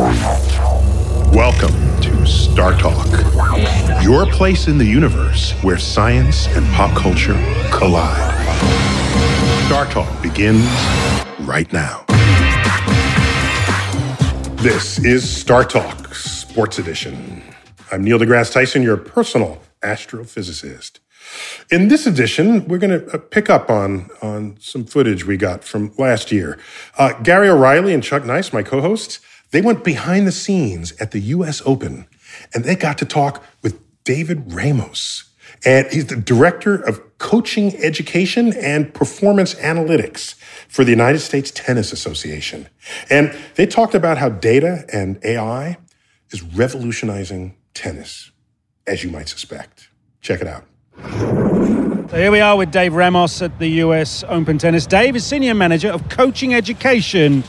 [0.00, 3.06] Welcome to Star Talk,
[4.02, 7.34] your place in the universe where science and pop culture
[7.70, 8.34] collide.
[9.66, 10.64] Star Talk begins
[11.40, 12.06] right now.
[14.62, 17.42] This is Star Talk, Sports Edition.
[17.92, 21.00] I'm Neil deGrasse Tyson, your personal astrophysicist.
[21.70, 25.92] In this edition, we're going to pick up on, on some footage we got from
[25.98, 26.58] last year.
[26.96, 29.20] Uh, Gary O'Reilly and Chuck Nice, my co hosts,
[29.50, 32.06] they went behind the scenes at the US Open
[32.54, 35.24] and they got to talk with David Ramos.
[35.64, 40.34] And he's the director of coaching education and performance analytics
[40.68, 42.68] for the United States Tennis Association.
[43.10, 45.76] And they talked about how data and AI
[46.30, 48.30] is revolutionizing tennis,
[48.86, 49.88] as you might suspect.
[50.22, 50.64] Check it out.
[52.10, 54.86] So here we are with Dave Ramos at the US Open Tennis.
[54.86, 57.44] Dave is senior manager of coaching education.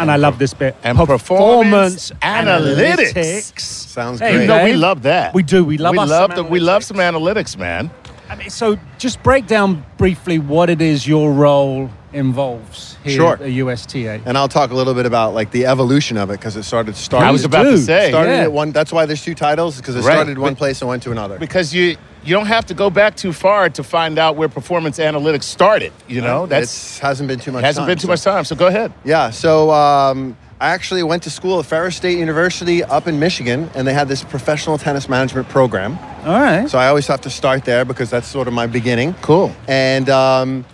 [0.00, 0.74] And I love this bit.
[0.82, 3.58] And performance analytics.
[3.60, 4.40] Sounds Hey, great.
[4.42, 5.34] You know, we love that.
[5.34, 5.64] We do.
[5.64, 6.84] We love we love some the, we love analytics.
[6.84, 7.90] some analytics, man.
[8.28, 13.32] I mean, so just break down briefly what it is your role involves here Sure.
[13.34, 14.20] at the USTA.
[14.24, 16.96] and I'll talk a little bit about like the evolution of it because it started
[16.96, 17.26] started.
[17.26, 18.42] I was about to say started yeah.
[18.42, 18.72] at one.
[18.72, 20.14] That's why there's two titles because it Right.
[20.14, 21.38] started one But- place and went to another.
[21.38, 24.98] because you you don't have to go back too far to find out where performance
[24.98, 25.92] analytics started.
[26.08, 26.62] You know, that
[27.00, 27.64] hasn't been too much.
[27.64, 28.44] hasn't time, been too so- much time.
[28.44, 28.92] So go ahead.
[29.04, 29.30] Yeah.
[29.30, 33.86] So um, I actually went to school at Ferris State University up in Michigan, and
[33.86, 35.98] they had this professional tennis management program.
[36.24, 36.68] All right.
[36.68, 39.14] So I always have to start there because that's sort of my beginning.
[39.22, 39.54] Cool.
[39.68, 40.66] And um,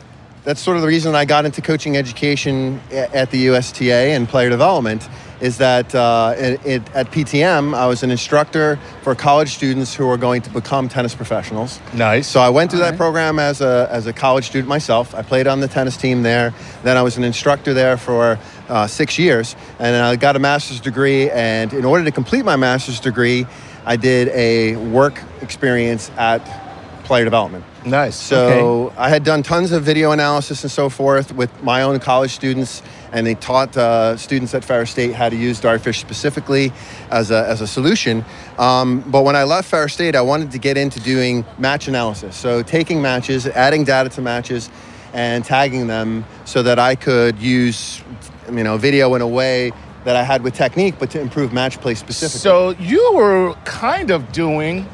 [0.42, 4.50] that's sort of the reason I got into coaching education at the USTA and player
[4.50, 5.08] development
[5.40, 10.08] is that uh, it, it, at PTM, I was an instructor for college students who
[10.08, 11.80] are going to become tennis professionals.
[11.94, 12.26] Nice.
[12.26, 15.14] So I went through that program as a, as a college student myself.
[15.14, 16.54] I played on the tennis team there.
[16.82, 19.54] Then I was an instructor there for uh, six years.
[19.78, 21.30] And then I got a master's degree.
[21.30, 23.46] And in order to complete my master's degree,
[23.84, 26.65] I did a work experience at
[27.06, 27.64] player development.
[27.84, 28.16] Nice.
[28.16, 32.32] So I had done tons of video analysis and so forth with my own college
[32.32, 36.72] students, and they taught uh, students at Ferris State how to use Dartfish specifically
[37.10, 38.24] as a, as a solution.
[38.58, 42.36] Um, but when I left Ferris State, I wanted to get into doing match analysis.
[42.36, 44.68] So taking matches, adding data to matches,
[45.12, 48.02] and tagging them so that I could use,
[48.50, 49.72] you know, video in a way
[50.04, 52.40] that I had with technique, but to improve match play specifically.
[52.40, 54.86] So you were kind of doing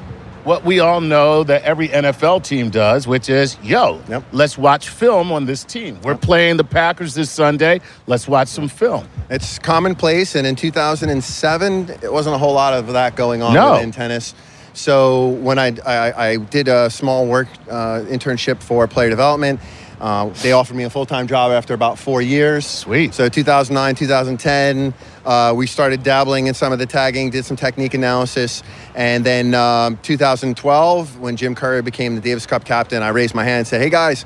[0.44, 4.24] what we all know that every NFL team does, which is, yo, Yep.
[4.32, 5.98] let's watch film on this team.
[6.02, 7.80] We're playing the Packers this Sunday.
[8.06, 9.06] Let's watch some film.
[9.30, 13.76] It's commonplace, and in 2007, it wasn't a whole lot of that going on No.
[13.76, 14.34] in tennis.
[14.74, 19.60] So when I, I, I did a small work uh, internship for player development,
[20.02, 22.66] uh, they offered me a full time job after about four years.
[22.66, 23.14] Sweet.
[23.14, 24.92] So 2009, 2010,
[25.24, 28.64] uh, we started dabbling in some of the tagging, did some technique analysis,
[28.96, 33.44] and then um, 2012, when Jim Courier became the Davis Cup captain, I raised my
[33.44, 34.24] hand and said, "Hey guys,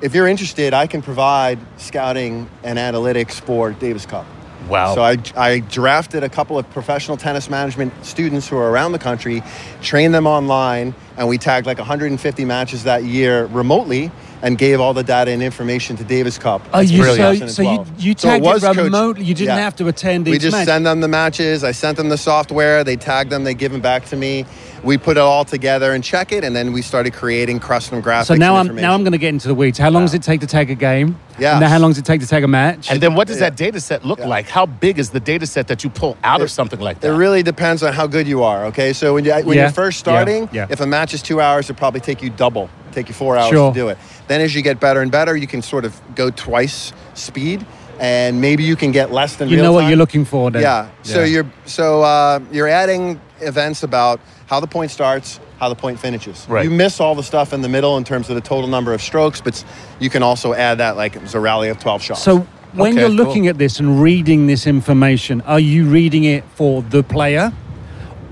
[0.00, 4.26] if you're interested, I can provide scouting and analytics for Davis Cup."
[4.68, 4.94] Wow.
[4.94, 8.98] So I, I drafted a couple of professional tennis management students who are around the
[8.98, 9.42] country,
[9.82, 14.10] trained them online, and we tagged like 150 matches that year remotely
[14.42, 16.62] and gave all the data and information to Davis Cup.
[16.72, 17.38] Oh, That's you brilliant.
[17.50, 18.00] so, so you 2012.
[18.00, 19.24] you So it tagged was it coach- remotely.
[19.24, 19.62] You didn't yeah.
[19.62, 20.66] have to attend each We just match.
[20.66, 21.62] send them the matches.
[21.62, 22.82] I sent them the software.
[22.82, 23.44] They tagged them.
[23.44, 24.44] They give them back to me.
[24.82, 28.26] We put it all together and check it, and then we started creating custom graphics.
[28.26, 29.78] so now and I'm now I'm going to get into the weeds.
[29.78, 31.16] How long does it take to tag a game?
[31.38, 31.54] Yeah.
[31.56, 32.90] And how long does it take to tag a match?
[32.90, 34.48] And then what does that data set look like?
[34.48, 37.08] How big is the data set that you pull out of something like that?
[37.12, 38.64] It really depends on how good you are.
[38.66, 39.62] Okay, so when you when Yeah.
[39.64, 40.66] you're first starting, Yeah.
[40.68, 43.50] if a match is two hours, it'll probably take you double, take you four hours
[43.50, 43.70] Sure.
[43.72, 43.98] to do it.
[44.28, 47.66] Then as you get better and better, you can sort of go twice speed,
[48.00, 49.90] and maybe you can get less than you know what time.
[49.90, 50.62] you're looking for then.
[50.62, 50.88] Yeah.
[51.02, 51.26] So Yeah.
[51.26, 56.46] you're so uh, you're adding events about how the point starts, how the point finishes.
[56.48, 56.64] Right.
[56.64, 59.02] You miss all the stuff in the middle in terms of the total number of
[59.02, 59.64] strokes, but
[59.98, 62.22] you can also add that like it was a rally of 12 shots.
[62.22, 63.16] So when Okay, you're cool.
[63.26, 67.52] looking at this and reading this information, are you reading it for the player?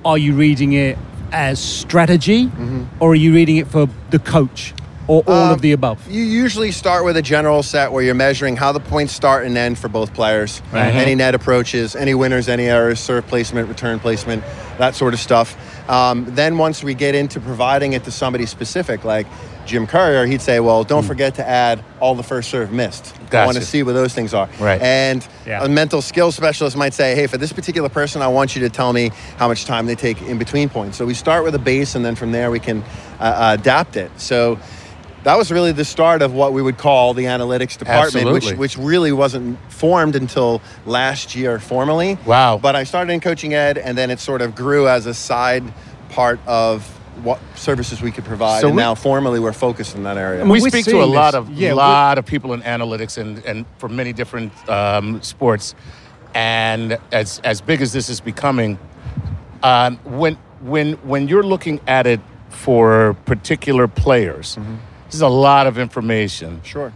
[0.05, 0.97] Are you reading it
[1.33, 2.85] as strategy, Mm-hmm.
[3.01, 4.73] or are you reading it for the coach,
[5.11, 5.99] or all Um, of the above?
[6.09, 9.59] You usually start with a general set where you're measuring how the points start and
[9.59, 10.63] end for both players.
[10.73, 10.95] Right.
[10.95, 14.45] Any net approaches, any winners, any errors, serve placement, return placement,
[14.79, 15.57] that sort of stuff.
[15.91, 19.27] Um, then once we get into providing it to somebody specific, like
[19.67, 23.13] Jim Courier, he'd say, "Well, don't forget to add all the first serve missed.
[23.33, 24.81] I want to see what those things are." Right.
[24.81, 25.65] And Yeah.
[25.65, 28.69] a mental skills specialist might say, "Hey, for this particular person, I want you to
[28.71, 31.59] tell me how much time they take in between points." So we start with a
[31.59, 32.83] base, and then from there we can
[33.21, 34.11] uh, adapt it.
[34.17, 34.59] So
[35.25, 38.33] that was really the start of what we would call the analytics department, Absolutely.
[38.53, 42.19] which which really wasn't formed until last year formally.
[42.27, 42.59] Wow.
[42.59, 45.65] But I started in coaching ed, and then it sort of grew as a side
[46.11, 46.87] part of
[47.23, 48.61] what services we could provide.
[48.63, 50.41] So and we- now formally we're focused in that area.
[50.41, 53.45] And we we're speak to a lot of Yeah, lot of people in analytics and,
[53.45, 55.75] and from many different um, sports,
[56.35, 58.79] and as as big as this is becoming,
[59.63, 64.57] um, when when when you're looking at it for particular players,
[65.11, 66.61] this is a lot of information.
[66.63, 66.93] Sure.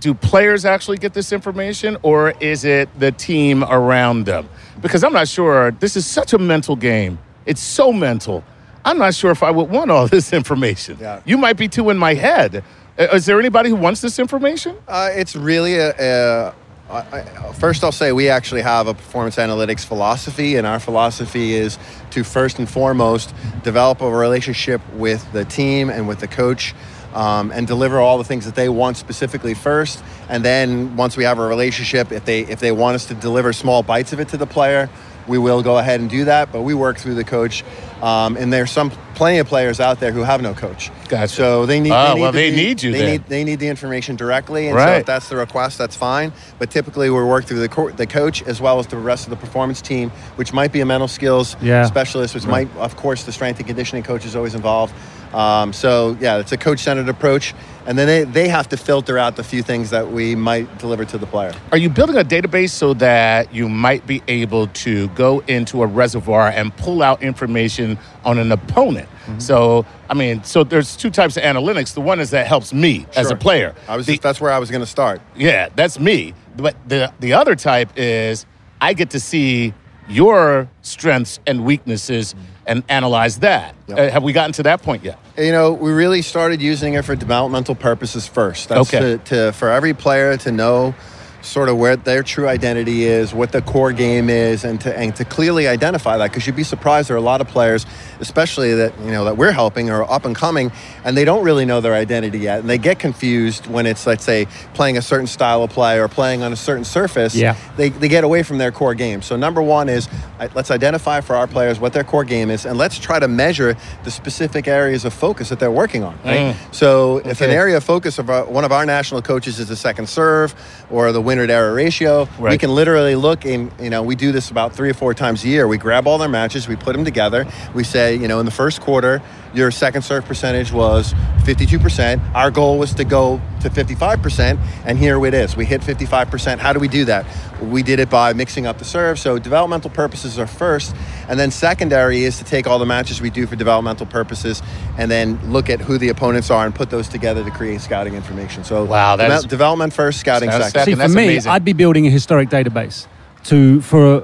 [0.00, 4.48] Do players actually get this information, or is it the team around them?
[4.80, 5.72] Because I'm not sure.
[5.72, 7.18] This is such a mental game.
[7.44, 8.42] It's so mental.
[8.82, 10.96] I'm not sure if I would want all this information.
[10.98, 11.20] Yeah.
[11.26, 12.64] You might be too in my head.
[12.98, 14.74] Uh, Is there anybody who wants this information?
[14.88, 15.90] Uh, it's really a.
[15.98, 16.54] a
[16.90, 21.52] I- I- First, I'll say we actually have a performance analytics philosophy, and our philosophy
[21.52, 21.78] is
[22.12, 26.74] to first and foremost develop a relationship with the team and with the coach,
[27.14, 30.02] um, and deliver all the things that they want specifically first.
[30.28, 33.52] And then, once we have a relationship, if they if they want us to deliver
[33.52, 34.88] small bites of it to the player,
[35.28, 36.52] we will go ahead and do that.
[36.52, 37.62] But we work through the coach,
[38.02, 40.90] um, and there's some plenty of players out there who have no coach.
[41.08, 41.28] Gotcha.
[41.28, 41.92] So they need.
[41.92, 43.10] Oh, they need well, they be- need you They then.
[43.10, 46.32] need they need the information directly, and so if that's the request, that's fine.
[46.58, 49.30] But typically, we work through the co- the coach as well as the rest of
[49.30, 51.84] the performance team, which might be a mental skills Yeah.
[51.86, 54.94] specialist, which might, of course, the strength and conditioning coach is always involved.
[55.32, 57.54] Um, so yeah, it's a coach centered approach,
[57.86, 61.04] and then they, they have to filter out the few things that we might deliver
[61.04, 61.52] to the player.
[61.70, 65.86] Are you building a database so that you might be able to go into a
[65.86, 69.08] reservoir and pull out information on an opponent?
[69.26, 69.38] Mm-hmm.
[69.38, 71.94] So, I mean, so there's two types of analytics.
[71.94, 73.74] The one is that helps me as a player.
[73.86, 75.20] I was The- just, that's where I was going to start.
[75.36, 76.34] Yeah, that's me.
[76.56, 78.44] But the the other type is
[78.80, 79.72] I get to see
[80.08, 82.34] your strengths and weaknesses
[82.66, 83.74] and analyze that.
[83.88, 83.98] Yep.
[83.98, 85.18] Uh, have we gotten to that point yet?
[85.36, 88.68] You know, we really started using it for developmental purposes first.
[88.68, 89.16] That's Okay.
[89.16, 90.94] to, to for every player to know
[91.42, 95.16] sort of where their true identity is, what the core game is, and to and
[95.16, 96.30] to clearly identify that.
[96.30, 97.86] Because you'd be surprised there are a lot of players,
[98.20, 100.70] especially that you know that we're helping or up and coming,
[101.04, 104.24] and they don't really know their identity yet, and they get confused when it's let's
[104.24, 107.34] say playing a certain style of play or playing on a certain surface.
[107.34, 107.56] Yeah.
[107.76, 109.22] They, they get away from their core game.
[109.22, 110.08] So number one is
[110.54, 113.76] let's identify for our players what their core game is, and let's try to measure
[114.04, 116.16] the specific areas of focus that they're working on.
[116.24, 116.54] Right.
[116.54, 116.74] Mm.
[116.74, 119.76] So if an area of focus of our, one of our national coaches is the
[119.76, 120.54] second serve
[120.90, 124.32] or the winner to error ratio, we can literally look and you know we do
[124.32, 125.66] this about three or four times a year.
[125.66, 127.46] We grab all their matches, we put them together.
[127.74, 129.20] We say you know in the first quarter
[129.52, 131.12] your second serve percentage was
[131.44, 132.20] 52%.
[132.36, 135.56] Our goal was to go to 55%, and here it is.
[135.56, 136.58] We hit 55%.
[136.58, 137.26] How do we do that?
[137.60, 139.18] We did it by mixing up the serve.
[139.18, 140.94] So developmental purposes are first,
[141.28, 144.62] and then secondary is to take all the matches we do for developmental purposes
[144.96, 148.14] and then look at who the opponents are and put those together to create scouting
[148.14, 148.62] information.
[148.62, 150.72] So Wow, that deve- is- development first, scouting Sounds second.
[150.80, 150.84] second.
[150.86, 151.50] See, for That's me, amazing.
[151.50, 153.06] I'd be building a historic database
[153.44, 154.22] to for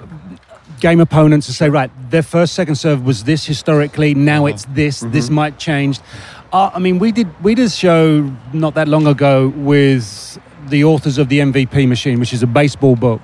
[0.81, 4.15] game opponents to say, right, their first second serve was this historically.
[4.15, 4.47] Now Uh-huh.
[4.55, 5.03] it's this.
[5.03, 5.13] Mm-hmm.
[5.13, 6.01] This might change.
[6.53, 10.39] Uh, I mean, we did we did a show not that long ago with
[10.69, 13.21] the authors of the MVP Machine, which is a baseball book,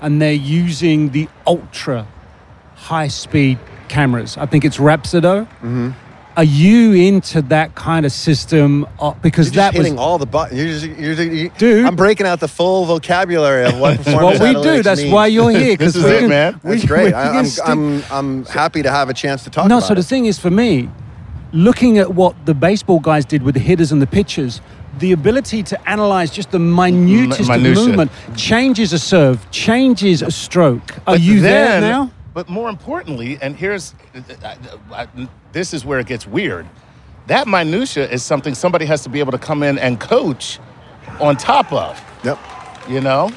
[0.00, 2.06] and they're using the ultra
[2.76, 3.58] high speed
[3.88, 4.36] cameras.
[4.36, 5.44] I think it's Rapsodo.
[5.62, 5.90] Mm-hmm.
[6.36, 8.86] Are you into that kind of system?
[8.98, 10.58] Uh, because You're just that was hitting all the buttons.
[10.58, 11.84] You're just, you're just- you- Dude.
[11.84, 14.82] I'm breaking out the full vocabulary of what performance what we do.
[14.82, 15.12] That's means.
[15.12, 15.76] why you're here.
[15.78, 16.60] 'cause This is we it, can- man.
[16.64, 17.12] we- That's great.
[17.14, 19.94] I, can I'm, I'm, I'm happy to have a chance to talk no, about so
[19.94, 20.04] the it.
[20.06, 20.88] thing is for me,
[21.52, 24.60] looking at what the baseball guys did with the hitters and the pitchers,
[24.98, 27.86] the ability to analyze just the minutest of minutia.
[27.86, 30.92] movement changes a serve, changes a stroke.
[31.06, 32.10] Are But you there now?
[32.34, 33.94] But more importantly, and here's
[34.42, 34.56] I-
[34.92, 36.66] I- this is where it gets weird.
[37.26, 40.58] That minutia is something somebody has to be able to come in and coach
[41.20, 42.02] on top of.
[42.24, 42.38] Yep.
[42.88, 43.30] You know,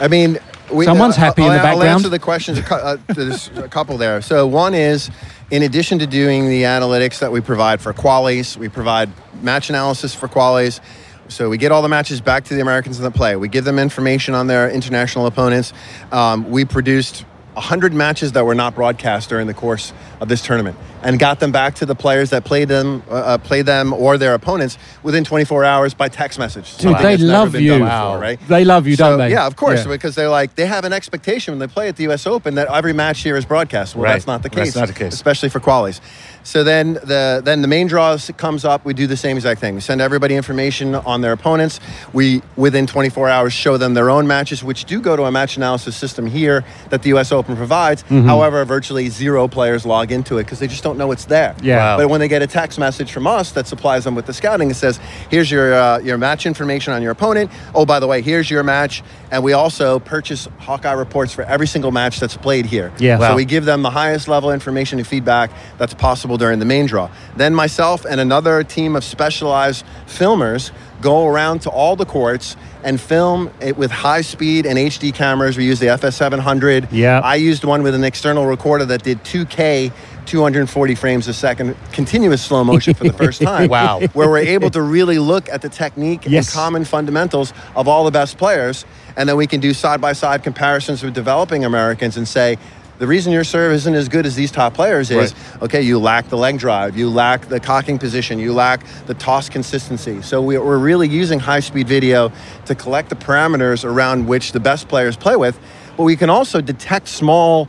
[0.00, 0.38] I mean,
[0.72, 2.58] we, Someone's happy in I'll, the I'll answer the questions.
[2.58, 4.20] Uh, there's a couple there.
[4.20, 5.10] So one is,
[5.50, 9.10] in addition to doing the analytics that we provide for qualies, we provide
[9.42, 10.80] match analysis for qualies.
[11.28, 13.36] So we get all the matches back to the Americans in the play.
[13.36, 15.72] We give them information on their international opponents.
[16.12, 17.24] Um, we produced
[17.58, 21.52] 100 matches that were not broadcast during the course of this tournament and got them
[21.52, 25.24] back to the players that played them, uh, uh, played them or their opponents within
[25.24, 26.76] 24 hours by text message.
[26.78, 27.80] Dude, they love you.
[27.80, 28.12] Wow.
[28.12, 28.40] before, right?
[28.48, 29.30] They love you, So, don't they?
[29.30, 29.90] Yeah, of course, Yeah.
[29.92, 32.26] because they're like they have an expectation when they play at the U.S.
[32.26, 33.94] Open that every match here is broadcast.
[33.94, 34.12] Well, Right.
[34.14, 34.58] that's not the case.
[34.58, 34.76] That's case.
[34.80, 35.14] not the case.
[35.14, 36.00] especially for qualies.
[36.44, 38.84] So then the then the main draws comes up.
[38.84, 39.74] We do the same exact thing.
[39.74, 41.78] We send everybody information on their opponents.
[42.14, 45.56] We within 24 hours show them their own matches, which do go to a match
[45.58, 47.32] analysis system here that the U.S.
[47.32, 48.02] Open provides.
[48.04, 48.26] Mm-hmm.
[48.26, 51.54] However, virtually zero players log into it because they just don't don't know it's there.
[51.62, 51.76] Yeah.
[51.76, 51.96] Wow.
[51.98, 54.70] But when they get a text message from us that supplies them with the scouting,
[54.70, 54.98] it says,
[55.30, 57.50] "Here's your uh, your match information on your opponent.
[57.74, 61.66] Oh, by the way, here's your match." And we also purchase Hawkeye reports for every
[61.66, 62.92] single match that's played here.
[62.98, 63.18] Yeah.
[63.18, 66.86] So we give them the highest level information and feedback that's possible during the main
[66.86, 67.10] draw.
[67.36, 73.00] Then myself and another team of specialized filmers go around to all the courts and
[73.00, 75.56] film it with high speed and HD cameras.
[75.56, 76.88] We use the FS700.
[76.90, 77.20] Yeah.
[77.20, 79.92] I used one with an external recorder that did 2K
[80.28, 83.68] 240 frames a second continuous slow motion for the first time.
[83.78, 84.00] Wow.
[84.12, 86.46] Where we're able to really look at the technique Yes.
[86.48, 88.84] and common fundamentals of all the best players
[89.16, 92.56] and then we can do side by side comparisons with developing Americans and say
[92.98, 95.62] the reason your serve isn't as good as these top players is Right.
[95.62, 99.48] okay, you lack the leg drive, you lack the cocking position, you lack the toss
[99.48, 100.20] consistency.
[100.22, 102.32] So we, we're really using high speed video
[102.66, 105.58] to collect the parameters around which the best players play with,
[105.96, 107.68] but we can also detect small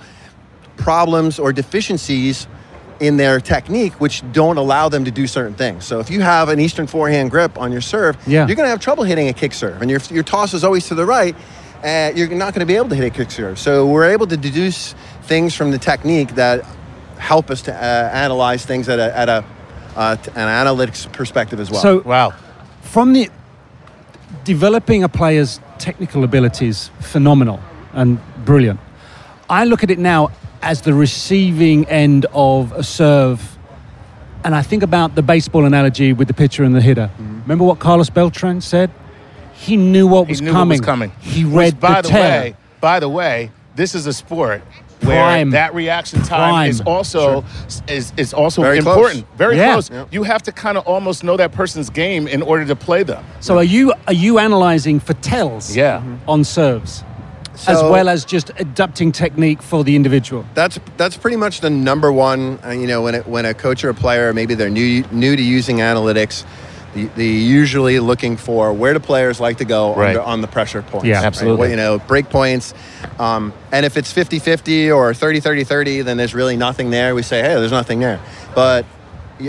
[0.80, 2.48] problems or deficiencies
[3.00, 5.86] in their technique which don't allow them to do certain things.
[5.86, 8.46] So if you have an Eastern forehand grip on your serve, Yeah.
[8.48, 10.88] you're going to have trouble hitting a kick serve, and your, your toss is always
[10.88, 11.36] to the right.
[11.84, 13.58] Uh, you're not going to be able to hit a kick serve.
[13.58, 16.66] So we're able to deduce things from the technique that
[17.18, 19.46] help us to uh, analyze things at a, at a
[19.96, 21.82] uh, an analytics perspective as well.
[21.82, 22.34] So Wow.
[22.82, 23.30] from the
[24.44, 27.60] developing a player's technical abilities phenomenal
[27.94, 28.80] and brilliant
[29.50, 30.30] i look at it now
[30.62, 33.58] as the receiving end of a serve
[34.44, 37.42] and i think about the baseball analogy with the pitcher and the hitter mm-hmm.
[37.42, 38.90] remember what carlos beltran said
[39.54, 41.12] he knew what He was knew coming what was coming.
[41.20, 44.62] he Which, read by the, the, way, by the way, this is a sport
[45.02, 45.50] where Prime.
[45.50, 46.70] that reaction time Prime.
[46.70, 47.44] is also
[47.90, 48.96] is, is also Very close.
[48.96, 49.38] important.
[49.38, 49.74] Very Yeah.
[49.74, 49.90] close.
[49.92, 50.06] Yeah.
[50.12, 53.22] You have to kind of almost know that person's game in order to play them.
[53.42, 56.02] so are you are you analyzing for tells Yeah.
[56.26, 57.04] on serves
[57.68, 62.12] as well as just adapting technique for the individual That's that's pretty much the number
[62.12, 62.60] one.
[62.64, 65.36] Uh, you know, when it, when a coach or a player maybe they're new new
[65.36, 66.46] to using analytics,
[66.94, 70.10] the, the usually looking for where do players like to go Right.
[70.10, 71.06] on, the, on the pressure points.
[71.06, 71.26] Yeah, right?
[71.26, 71.60] absolutely.
[71.60, 72.74] Well, you know, break points.
[73.20, 77.14] Um, and if it's 50-50 or 30-30-30, then there's really nothing there.
[77.14, 78.20] We say, hey, there's nothing there.
[78.56, 78.86] But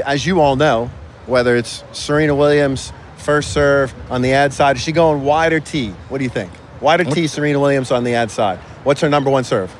[0.04, 0.90] as you all know,
[1.26, 5.60] whether it's Serena Williams first serve on the ad side, is she going wide or
[5.60, 5.90] T?
[6.10, 6.50] What do you think?
[6.80, 8.58] Wide or T, Serena Williams on the ad side.
[8.84, 9.74] What's her number one serve?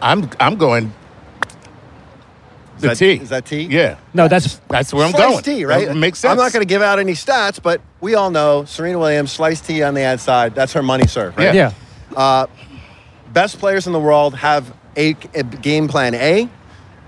[0.00, 0.92] I'm I'm going
[2.76, 3.12] Is the that, T.
[3.14, 3.62] Is that T?
[3.62, 3.98] Yeah.
[4.14, 5.32] no that's That's where I'm going.
[5.32, 5.56] Slice going.
[5.58, 5.88] T, right?
[5.88, 6.32] That makes sense.
[6.32, 9.60] I'm not going to give out any stats, but we all know Serena Williams, slice
[9.60, 10.54] T on the ad side.
[10.54, 11.54] That's her money serve, right?
[11.54, 11.72] Yeah.
[12.12, 12.46] yeah
[13.32, 16.48] Best players in the world have a, a game plan A,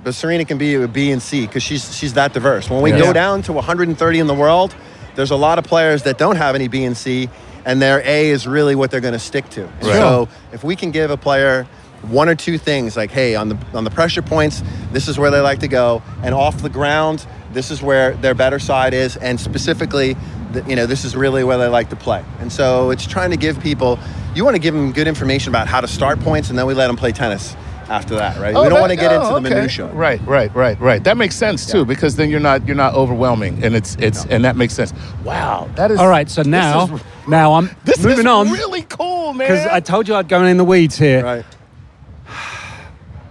[0.05, 2.69] but Serena can be a B and C because she's she's that diverse.
[2.69, 2.99] When we Yeah.
[3.00, 4.75] go down to 130 in the world,
[5.15, 7.31] there's a lot of players that don't have any B and C,
[7.65, 9.65] and their A is really what they're going to stick to.
[9.65, 9.83] Right.
[9.83, 11.67] So if we can give a player
[12.03, 14.62] one or two things like, hey, on the on the pressure points,
[14.93, 18.35] this is where they like to go, and off the ground, this is where their
[18.35, 20.17] better side is, and specifically,
[20.53, 22.25] the, you know, this is really where they like to play.
[22.41, 23.99] And so it's trying to give people,
[24.35, 26.75] you want to give them good information about how to start points, and then we
[26.75, 27.57] let them play tennis
[27.88, 28.54] after that, right?
[28.54, 29.49] Oh, we don't that- want to get oh, into the oh, okay.
[29.54, 29.87] minutia.
[29.87, 31.02] Right, right, right, right.
[31.02, 31.85] That makes sense too Yeah.
[31.85, 34.92] because then you're not you're not overwhelming and it's it's and that makes sense.
[35.25, 38.83] Wow, that is all right so now is- now i'm this moving is on really
[38.83, 39.49] cool, man.
[39.49, 41.23] because I told you I'd go in the weeds here.
[41.23, 41.45] Right.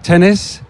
[0.03, 0.61] Tennis,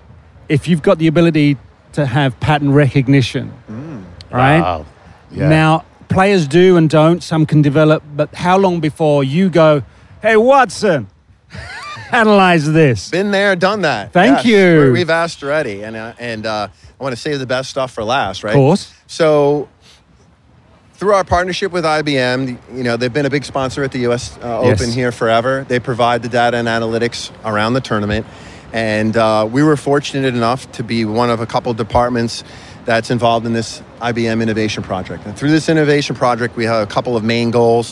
[0.49, 1.57] if you've got the ability
[1.93, 4.03] to have pattern recognition, mm.
[4.31, 4.59] right?
[4.59, 4.85] Wow.
[5.31, 5.49] Yeah.
[5.49, 9.83] Now, players do and don't, some can develop, but how long before you go,
[10.21, 11.07] hey, Watson,
[12.11, 13.09] analyze this?
[13.09, 14.11] Been there, done that.
[14.13, 14.55] Thank you.
[14.57, 16.67] We're- We've asked already, and uh, and uh,
[16.99, 18.51] I want to save the best stuff for last, right?
[18.53, 18.93] Of course.
[19.07, 19.67] So,
[20.93, 24.37] through our partnership with IBM, you know they've been a big sponsor at the U.S.
[24.37, 24.81] Uh, Yes.
[24.81, 25.65] Open here forever.
[25.67, 28.25] They provide the data and analytics around the tournament,
[28.73, 32.43] and uh, we were fortunate enough to be one of a couple departments
[32.85, 35.25] that's involved in this IBM innovation project.
[35.25, 37.91] And through this innovation project, we have a couple of main goals.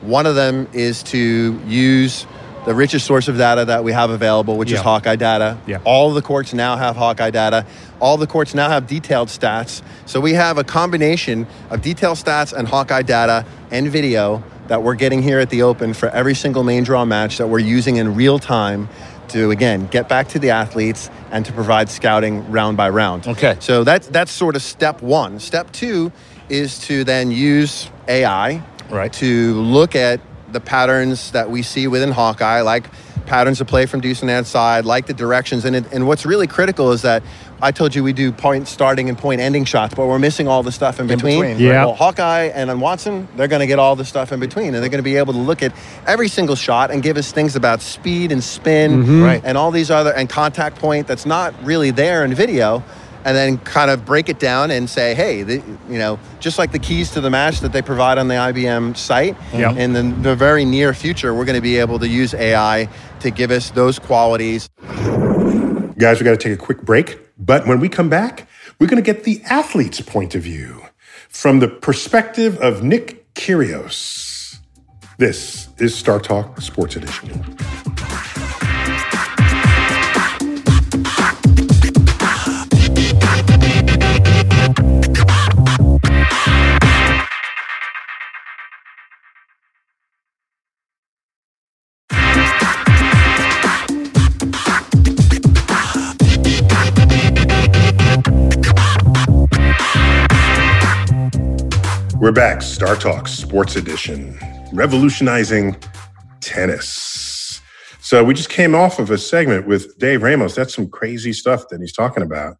[0.00, 2.26] One of them is to use
[2.64, 5.58] the richest source of data that we have available, which is Hawkeye data.
[5.66, 5.78] Yeah.
[5.84, 7.66] All the courts now have Hawkeye data.
[8.00, 9.82] All the courts now have detailed stats.
[10.06, 14.94] So we have a combination of detailed stats and Hawkeye data and video that we're
[14.94, 18.14] getting here at the Open for every single main draw match that we're using in
[18.14, 18.88] real time
[19.28, 23.26] to again get back to the athletes and to provide scouting round by round.
[23.26, 23.56] Okay.
[23.60, 25.40] So that's that's sort of step one.
[25.40, 26.12] Step two
[26.48, 29.12] is to then use AI Right.
[29.14, 30.20] to look at
[30.52, 32.84] the patterns that we see within Hawkeye, like
[33.26, 35.64] patterns of play from deuce and ad side, like the directions.
[35.64, 37.22] And, it, and what's really critical is that
[37.60, 40.64] I told you we do point starting and point ending shots, but we're missing all
[40.64, 41.40] the stuff in between.
[41.40, 41.84] between, Yeah.
[41.84, 44.82] Well, Hawkeye and on Watson, they're going to get all the stuff in between, and
[44.82, 45.72] they're going to be able to look at
[46.06, 49.40] every single shot and give us things about speed and spin, Right.
[49.44, 52.82] and all these other and contact point that's not really there in video.
[53.24, 55.54] And then kind of break it down and say, hey, the,
[55.88, 58.96] you know, just like the keys to the match that they provide on the IBM
[58.96, 59.76] site, Yep.
[59.76, 62.88] in the, the very near future, we're going to be able to use AI
[63.20, 64.68] to give us those qualities.
[65.98, 67.18] Guys, we got to take a quick break.
[67.38, 68.48] But when we come back,
[68.78, 70.82] we're going to get the athlete's point of view
[71.28, 74.58] from the perspective of Nick Kyrgios.
[75.18, 77.56] This is Star Talk Sports Edition.
[102.22, 104.38] We're back, Star Talk Sports Edition,
[104.72, 105.76] revolutionizing
[106.40, 107.60] tennis.
[107.98, 110.54] So we just came off of a segment with Dave Ramos.
[110.54, 112.58] That's some crazy stuff that he's talking about.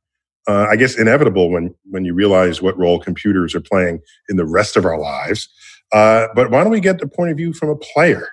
[0.49, 4.45] Uh, I guess inevitable when when you realize what role computers are playing in the
[4.45, 5.49] rest of our lives.
[5.92, 8.31] Uh, but why don't we get the point of view from a player,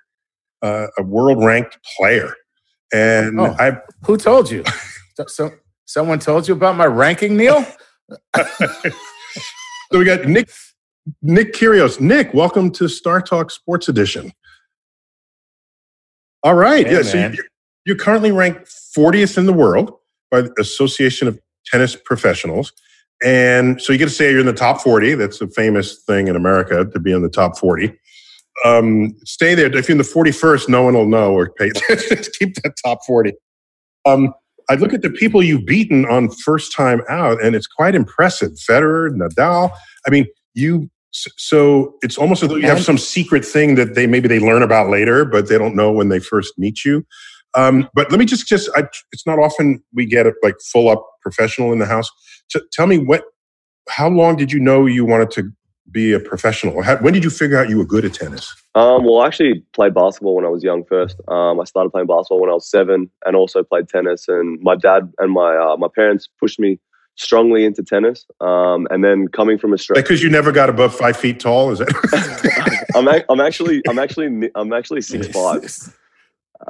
[0.63, 2.33] uh, a world ranked player?
[2.91, 3.55] And Oh.
[3.59, 4.63] I Who told you?
[5.13, 5.51] so, so-
[5.85, 7.63] someone told you about my ranking, Neil?
[9.91, 10.51] So we got Nick
[11.21, 11.99] Nick Kyrgios.
[11.99, 14.31] Nick, welcome to Star Talk Sports Edition.
[16.43, 16.87] All right.
[16.87, 17.01] Hey, yeah.
[17.01, 17.33] So man.
[17.33, 17.45] you're,
[17.85, 19.91] you're currently ranked 40th in the world
[20.31, 22.71] by the Association of Tennis Professionals.
[23.23, 25.15] And so you get to say you're in the top 40.
[25.15, 27.93] That's a famous thing in America to be in the top 40.
[28.65, 29.65] Um, stay there.
[29.67, 31.71] If you're in the 41st, no one will know or pay.
[32.39, 33.33] Keep that top 40.
[34.05, 34.33] Um,
[34.69, 38.51] I look at the people you've beaten on first time out, and it's quite impressive.
[38.51, 39.71] Federer, Nadal.
[40.05, 40.89] I mean, you.
[41.11, 44.61] So it's almost as though you have some secret thing that they maybe they learn
[44.61, 47.05] about later, but they don't know when they first meet you.
[47.55, 50.87] Um, but let me just just I, it's not often we get a like full
[50.87, 52.09] up professional in the house.
[52.51, 53.23] T- tell me what,
[53.89, 55.51] how long did you know you wanted to
[55.91, 56.83] be a professional?
[56.83, 58.53] How, when did you figure out you were good at tennis?
[58.75, 61.19] Um, well, I actually played basketball when I was young first.
[61.27, 64.27] Um, I started playing basketball when I was seven and also played tennis.
[64.27, 66.79] And my dad and my uh, my parents pushed me
[67.19, 68.25] strongly into tennis.
[68.41, 71.81] Um, and then coming from Australia, Because you never got above five feet tall, is
[71.81, 71.89] it?
[72.95, 75.63] I'm, ac- I'm actually I'm actually I'm actually six five.
[75.63, 75.93] Um,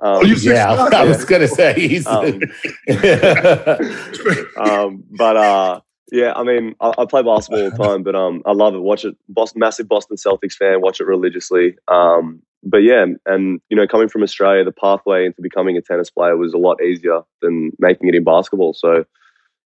[0.02, 0.94] Oh, you six yeah, five?
[0.94, 2.06] I was gonna say he's.
[2.06, 2.40] Um,
[4.58, 5.82] um, but uh,
[6.12, 8.80] yeah, I mean, I, I play basketball all the time, but um, I love it.
[8.80, 9.16] Watch it.
[9.30, 10.82] Boston, massive Boston Celtics fan.
[10.82, 11.76] Watch it religiously.
[11.88, 16.10] Um, but yeah, and you know, coming from Australia, the pathway into becoming a tennis
[16.12, 18.74] player was a lot easier than making it in basketball.
[18.74, 19.06] So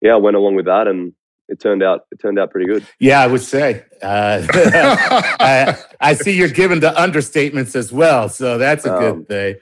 [0.02, 1.12] yeah, I went along with that, and
[1.48, 2.86] it turned out it turned out pretty good.
[3.00, 3.84] yeah, I would say.
[4.02, 4.46] Uh,
[5.40, 9.56] I, I see you're given the understatements as well, so that's a Um, good thing.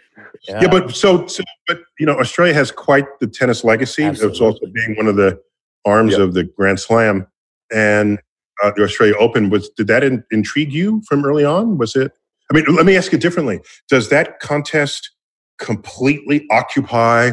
[0.49, 4.05] yeah, but so, so, but you know, Australia has quite the tennis legacy.
[4.05, 5.41] It's also being one of the
[5.85, 6.21] arms Yep.
[6.21, 7.27] of the Grand Slam,
[7.73, 8.19] and
[8.63, 9.69] uh, the Australia Open was.
[9.71, 11.79] Did that in, intrigue you from early on?
[11.79, 12.13] Was it?
[12.51, 13.61] I mean, let me ask it differently.
[13.89, 15.11] Does that contest
[15.59, 17.33] completely occupy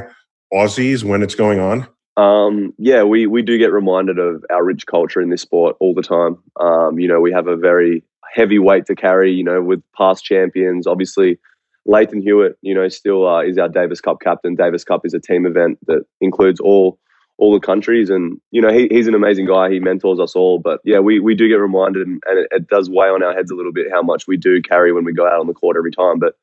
[0.53, 1.87] Aussies when it's going on?
[2.17, 5.93] Um, yeah, we, we do get reminded of our rich culture in this sport all
[5.93, 6.37] the time.
[6.59, 8.03] Um, you know, we have a very
[8.33, 10.87] heavy weight to carry, you know, with past champions.
[10.87, 11.37] Obviously,
[11.85, 14.55] Lleyton Hewitt, you know, still uh, is our Davis Cup captain.
[14.55, 16.99] Davis Cup is a team event that includes all
[17.37, 18.09] all the countries.
[18.09, 19.69] And, you know, he, he's an amazing guy.
[19.69, 20.57] He mentors us all.
[20.57, 23.31] But yeah, we, we do get reminded and, and it, it does weigh on our
[23.31, 25.53] heads a little bit how much we do carry when we go out on the
[25.53, 26.17] court every time.
[26.17, 26.33] But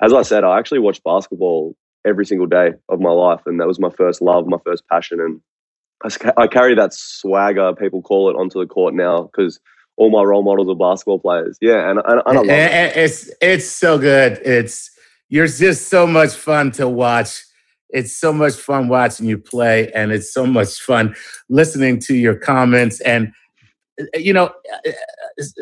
[0.00, 1.74] as I said, I actually watch basketball
[2.06, 3.40] every single day of my life.
[3.46, 5.20] And that was my first love, my first passion.
[5.20, 5.40] And
[6.36, 9.58] I carry that swagger, people call it, onto the court now because
[9.96, 11.58] all my role models are basketball players.
[11.60, 11.90] Yeah.
[11.90, 12.96] And, and, and I love it.
[12.96, 14.40] it's it's so good.
[14.44, 14.90] It's
[15.28, 17.42] you're just so much fun to watch.
[17.90, 21.14] It's so much fun watching you play, and it's so much fun
[21.48, 23.00] listening to your comments.
[23.00, 23.32] And
[24.00, 24.50] uh, you know,
[24.86, 24.92] uh,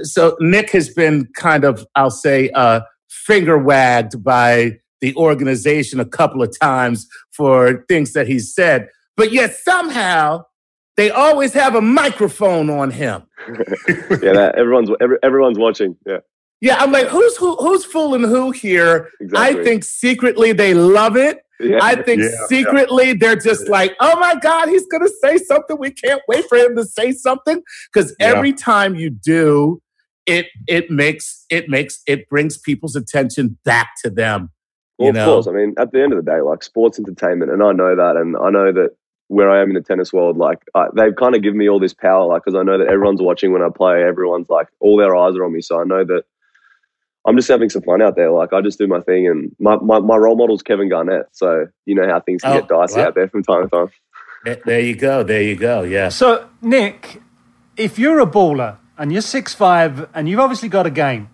[0.02, 6.04] so Nick has been kind of, I'll say, uh, finger wagged by the organization a
[6.06, 8.88] couple of times for things that he said,
[9.18, 10.42] but yet somehow
[10.96, 13.22] they always have a microphone on him.
[13.88, 15.94] yeah, that, everyone's every, everyone's watching.
[16.06, 16.20] Yeah,
[16.62, 19.10] Yeah, I'm like, who's who, who's fooling who here?
[19.20, 19.60] exactly.
[19.60, 21.40] I think secretly they love it.
[21.60, 21.80] yeah.
[21.82, 22.46] I think Yeah, yeah.
[22.48, 25.76] secretly they're just like, oh my God, he's gonna say something.
[25.78, 27.60] We can't wait for him to say something.
[27.92, 28.28] Because Yeah.
[28.32, 29.82] every time you do,
[30.26, 34.50] it it makes it makes it brings people's attention back to them.
[34.98, 35.46] Well, you of course.
[35.48, 38.16] I mean, at the end of the day, like sports entertainment, and I know that,
[38.16, 38.90] and I know that
[39.28, 41.80] where I am in the tennis world, like I, they've kind of given me all
[41.80, 44.02] this power, like because I know that everyone's watching when I play.
[44.04, 46.24] Everyone's like, all their eyes are on me, so I know that
[47.26, 48.30] I'm just having some fun out there.
[48.30, 51.26] Like I just do my thing, and my my, my role model is Kevin Garnett,
[51.32, 53.06] so you know how things can Oh, get dicey wow.
[53.06, 54.60] out there from time to time.
[54.66, 55.22] There you go.
[55.22, 55.84] There you go.
[55.84, 56.10] Yeah.
[56.10, 57.22] So, Nick,
[57.78, 61.30] if you're a baller and you're six five and you've obviously got a game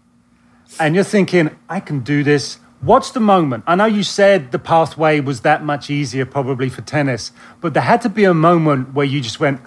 [0.79, 3.65] and you're thinking, I can do this, what's the moment?
[3.67, 7.83] I know you said the pathway was that much easier probably for tennis, but there
[7.83, 9.61] had to be a moment where you just went,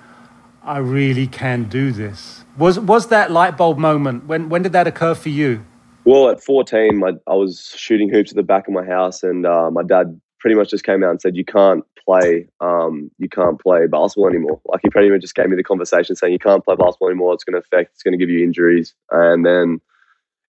[0.64, 2.46] I really can do this.
[2.58, 4.26] Was was that light bulb moment?
[4.26, 5.66] When when did that occur for you?
[6.06, 9.46] Well, at 14, my, I was shooting hoops at the back of my house, and
[9.46, 13.30] uh, my dad pretty much just came out and said, "You can't play, um, you
[13.30, 16.40] can't play basketball anymore." Like he pretty much just gave me the conversation saying, "You
[16.40, 17.34] can't play basketball anymore.
[17.34, 17.92] It's going to affect.
[17.94, 19.80] It's going to give you injuries." And then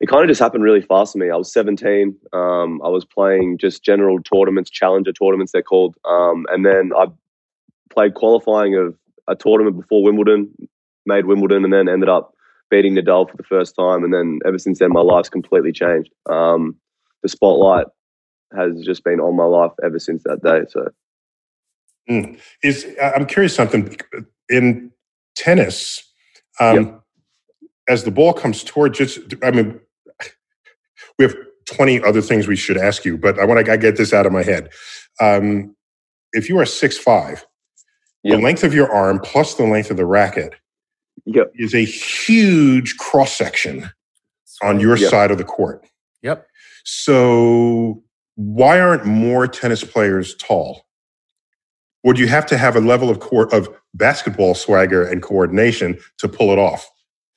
[0.00, 1.30] it kind of just happened really fast for me.
[1.30, 2.16] I was 17.
[2.32, 5.96] Um, I was playing just general tournaments, challenger tournaments, they're called.
[6.04, 7.06] Um, and then I
[7.90, 8.96] played qualifying of
[9.28, 10.50] a tournament before Wimbledon,
[11.06, 12.34] made Wimbledon, and then ended up
[12.70, 14.02] beating Nadal for the first time.
[14.04, 16.10] And then ever since then, my life's completely changed.
[16.28, 16.76] Um,
[17.22, 17.86] the spotlight
[18.56, 20.62] has just been on my life ever since that day.
[20.68, 20.88] So,
[22.10, 22.38] mm.
[22.62, 23.96] is I'm curious something
[24.48, 24.90] in
[25.36, 26.02] tennis.
[26.60, 27.03] Um, yep.
[27.88, 29.80] As the ball comes toward, just I mean,
[31.18, 34.12] we have 20 other things we should ask you, but I want to get this
[34.12, 34.70] out of my head.
[35.20, 35.74] Um,
[36.32, 37.46] if you are six five,
[38.22, 38.36] yep.
[38.36, 40.54] the length of your arm plus the length of the racket
[41.26, 41.52] yep.
[41.54, 43.90] is a huge cross section
[44.62, 45.10] on your yep.
[45.10, 45.86] side of the court.
[46.22, 46.46] Yep.
[46.84, 48.02] So
[48.36, 50.86] why aren't more tennis players tall?
[52.02, 56.28] Would you have to have a level of court of basketball swagger and coordination to
[56.28, 56.90] pull it off?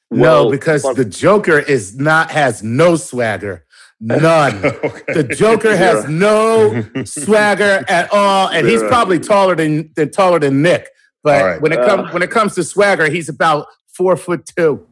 [0.10, 3.66] Well, no, because the Joker is not has no swagger.
[4.00, 4.66] None.
[4.66, 5.14] okay.
[5.14, 10.62] The Joker has no swagger at all, and he's probably taller than, than taller than
[10.62, 10.90] Nick.
[11.24, 11.62] But right.
[11.62, 14.88] when it comes uh, when it comes to swagger, he's about four foot two.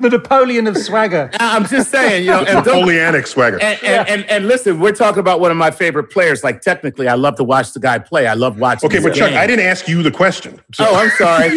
[0.00, 1.30] The Napoleon of swagger.
[1.40, 3.60] I'm just saying, you know, and Napoleonic swagger.
[3.60, 6.44] And, and, and, and, listen, we're talking about one of my favorite players.
[6.44, 8.26] Like technically, I love to watch the guy play.
[8.26, 8.88] I love watching.
[8.88, 9.28] Okay, but game.
[9.28, 10.60] Chuck, I didn't ask you the question.
[10.74, 10.86] So.
[10.86, 11.48] Oh, I'm sorry.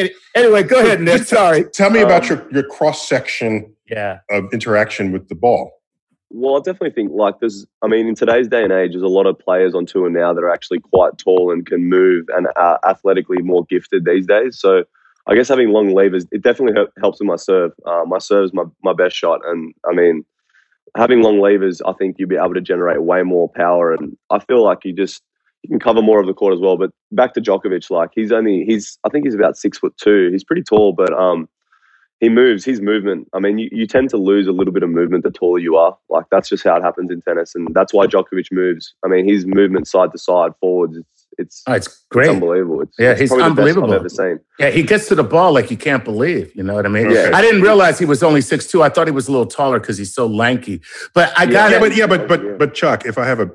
[0.34, 1.22] anyway, go ahead, Nick.
[1.22, 1.64] Sorry.
[1.64, 3.74] Tell me about um, your your cross section.
[3.88, 4.20] Yeah.
[4.30, 5.80] Of interaction with the ball.
[6.32, 9.08] Well, I definitely think like there's, I mean, in today's day and age, there's a
[9.08, 12.46] lot of players on tour now that are actually quite tall and can move and
[12.54, 14.58] are athletically more gifted these days.
[14.60, 14.84] So
[15.26, 17.72] I guess having long levers, it definitely helps with my serve.
[17.86, 19.40] Uh, my serve is my, my best shot.
[19.44, 20.24] And I mean,
[20.96, 23.92] having long levers, I think you'll be able to generate way more power.
[23.92, 25.22] And I feel like you just,
[25.62, 26.76] you can cover more of the court as well.
[26.76, 30.30] But back to Djokovic, like he's only, he's, I think he's about six foot two.
[30.32, 31.48] He's pretty tall, but, um,
[32.20, 33.28] he moves his movement.
[33.32, 35.76] I mean, you, you tend to lose a little bit of movement the taller you
[35.76, 35.96] are.
[36.10, 38.94] Like that's just how it happens in tennis, and that's why Djokovic moves.
[39.02, 40.98] I mean, his movement side to side, forwards,
[41.40, 42.82] it's it's oh, it's great, it's unbelievable.
[42.82, 43.92] It's, yeah, it's he's unbelievable.
[43.92, 44.40] I've ever seen.
[44.58, 46.54] Yeah, he gets to the ball like you can't believe.
[46.54, 47.10] You know what I mean?
[47.10, 47.30] Yeah.
[47.34, 48.82] I didn't realize he was only six two.
[48.82, 50.80] I thought he was a little taller because he's so lanky.
[51.14, 51.80] But I got yeah, it.
[51.80, 53.50] but yeah, but but but Chuck, if I have a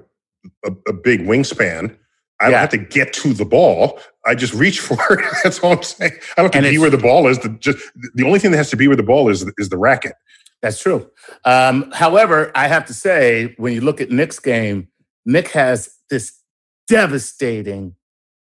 [0.66, 1.96] a, a big wingspan,
[2.40, 2.60] I don't yeah.
[2.62, 4.00] have to get to the ball.
[4.26, 5.26] I just reach for it.
[5.44, 6.14] That's all I'm saying.
[6.38, 7.40] I don't have to be where the ball is.
[7.40, 7.80] The, just
[8.14, 10.14] the only thing that has to be where the ball is is the racket.
[10.62, 11.10] That's true.
[11.44, 14.88] Um, however, I have to say, when you look at Nick's game,
[15.26, 16.40] Nick has this
[16.88, 17.96] devastating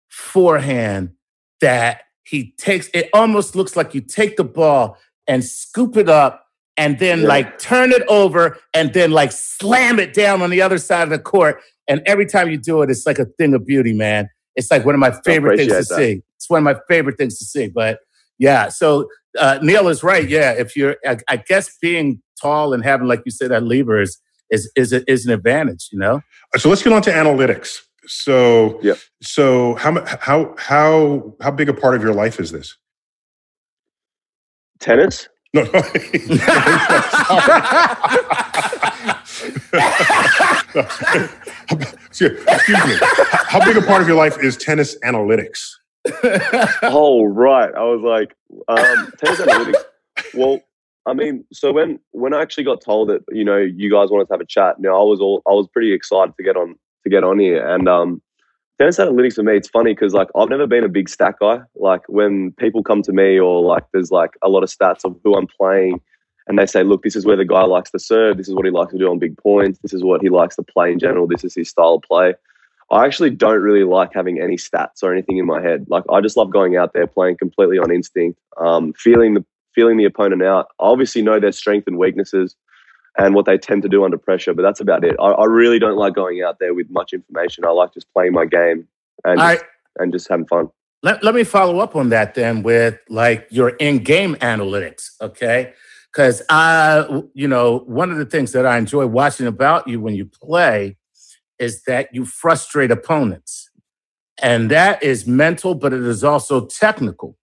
[0.08, 1.10] forehand
[1.60, 2.88] that he takes.
[2.94, 7.28] It almost looks like you take the ball and scoop it up and then yeah.
[7.28, 11.10] like turn it over and then like slam it down on the other side of
[11.10, 14.28] the court and every time you do it, it's like a thing of beauty, man.
[14.56, 15.84] It's like one of my favorite things to that.
[15.84, 16.22] see.
[16.36, 17.68] It's one of my favorite things to see.
[17.68, 18.00] But
[18.38, 20.28] yeah, so uh, Neil is right.
[20.28, 24.00] Yeah, if you're, I, I, guess being tall and having, like you said, that lever
[24.00, 24.18] is
[24.50, 25.88] is is, a, is an advantage.
[25.92, 26.20] You know.
[26.56, 27.80] So let's get on to analytics.
[28.06, 28.94] So yeah.
[29.22, 32.76] So how how how how big a part of your life is this?
[34.80, 35.28] Tennis.
[35.52, 35.62] No.
[35.62, 35.70] no.
[42.10, 42.96] Excuse me.
[43.46, 45.74] How big a part of your life is tennis analytics?
[46.82, 48.36] oh right, I was like,
[48.68, 49.82] um, tennis analytics.
[50.34, 50.60] Well,
[51.06, 54.26] I mean, so when when I actually got told that you know you guys wanted
[54.26, 56.76] to have a chat, now I was all I was pretty excited to get on
[57.04, 58.20] to get on here, and um,
[58.78, 61.60] tennis analytics for me, it's funny because like I've never been a big stat guy.
[61.74, 65.16] Like when people come to me or like there's like a lot of stats of
[65.22, 66.00] who I'm playing
[66.46, 68.36] and they say, look, this is where the guy likes to serve.
[68.36, 69.78] This is what he likes to do on big points.
[69.80, 71.26] This is what he likes to play in general.
[71.26, 72.34] This is his style of play.
[72.90, 75.86] I actually don't really like having any stats or anything in my head.
[75.88, 79.96] Like I just love going out there playing completely on instinct, um, feeling the feeling
[79.96, 80.68] the opponent out.
[80.78, 82.54] I obviously know their strengths and weaknesses
[83.16, 85.16] and what they tend to do under pressure, but that's about it.
[85.20, 87.64] I, I really don't like going out there with much information.
[87.64, 88.88] I like just playing my game
[89.24, 89.64] and just,
[89.98, 90.68] and just having fun.
[91.02, 95.74] Let, let me follow up on that then with like your in-game analytics, okay?
[96.14, 100.14] because I, you know, one of the things that I enjoy watching about you when
[100.14, 100.96] you play
[101.58, 103.68] is that you frustrate opponents.
[104.40, 107.36] And that is mental, but it is also technical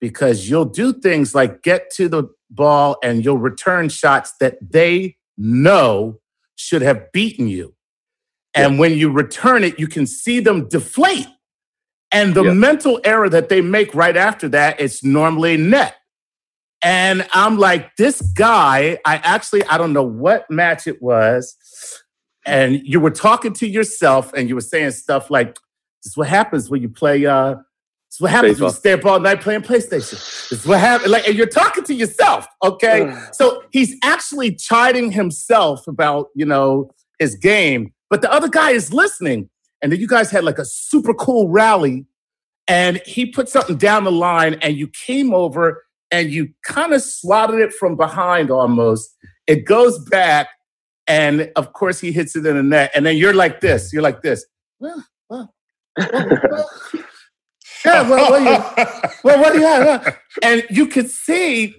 [0.00, 5.16] because you'll do things like get to the ball and you'll return shots that they
[5.36, 6.20] know
[6.56, 7.74] should have beaten you.
[8.54, 8.80] And yeah.
[8.80, 11.26] when you return it, you can see them deflate.
[12.10, 12.52] And the yeah.
[12.52, 15.96] mental error that they make right after that, it's normally net.
[16.82, 21.56] And I'm like, this guy, I actually, I don't know what match it was.
[22.46, 25.56] And you were talking to yourself and you were saying stuff like,
[26.02, 27.56] this is what happens when you play, uh,
[28.10, 30.52] is what happens when you stay up all night playing PlayStation.
[30.52, 31.10] It's what happens.
[31.10, 33.14] Like, and you're talking to yourself, okay?
[33.32, 38.92] so he's actually chiding himself about, you know, his game, but the other guy is
[38.92, 39.50] listening.
[39.82, 42.06] And then you guys had like a super cool rally
[42.68, 47.02] and he put something down the line and you came over and you kind of
[47.02, 49.14] swatted it from behind almost.
[49.46, 50.48] It goes back,
[51.06, 53.92] and of course he hits it in the net, and then you're like this.
[53.92, 54.44] You're like this.
[54.78, 55.54] Well, well,
[55.96, 56.70] well,
[57.86, 60.18] yeah, well, what do you, well, what do you have?
[60.42, 61.74] And you could see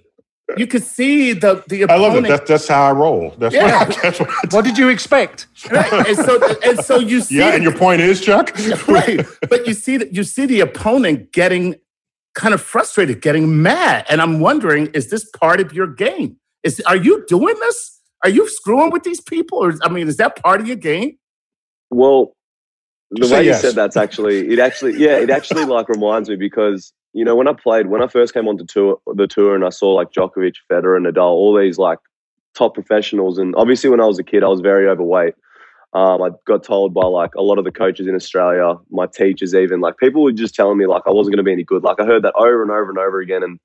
[0.55, 1.91] you could see the the opponent.
[1.91, 2.27] I love it.
[2.27, 3.35] That's, that's how I roll.
[3.37, 3.85] That's yeah.
[3.85, 5.47] what, that's what, what did you expect?
[5.69, 6.07] Right.
[6.07, 7.39] And so and so you see.
[7.39, 8.57] Yeah, and your point is, Chuck.
[8.87, 9.25] right.
[9.49, 11.75] But you see that you see the opponent getting
[12.33, 14.05] kind of frustrated, getting mad.
[14.09, 16.37] And I'm wondering, is this part of your game?
[16.63, 17.99] Is are you doing this?
[18.23, 19.57] Are you screwing with these people?
[19.57, 21.17] Or I mean, is that part of your game?
[21.89, 22.36] Well,
[23.11, 23.63] the way yes.
[23.63, 27.35] you said that's actually it actually yeah, it actually like reminds me because you know
[27.35, 30.11] when I played when I first came onto tour the tour and I saw like
[30.11, 31.99] Djokovic, Federer, Nadal, all these like
[32.55, 35.35] top professionals, and obviously when I was a kid I was very overweight.
[35.93, 39.55] Um, I got told by like a lot of the coaches in Australia, my teachers,
[39.55, 41.83] even like people were just telling me like I wasn't going to be any good.
[41.83, 43.41] Like I heard that over and over and over again.
[43.41, 43.57] And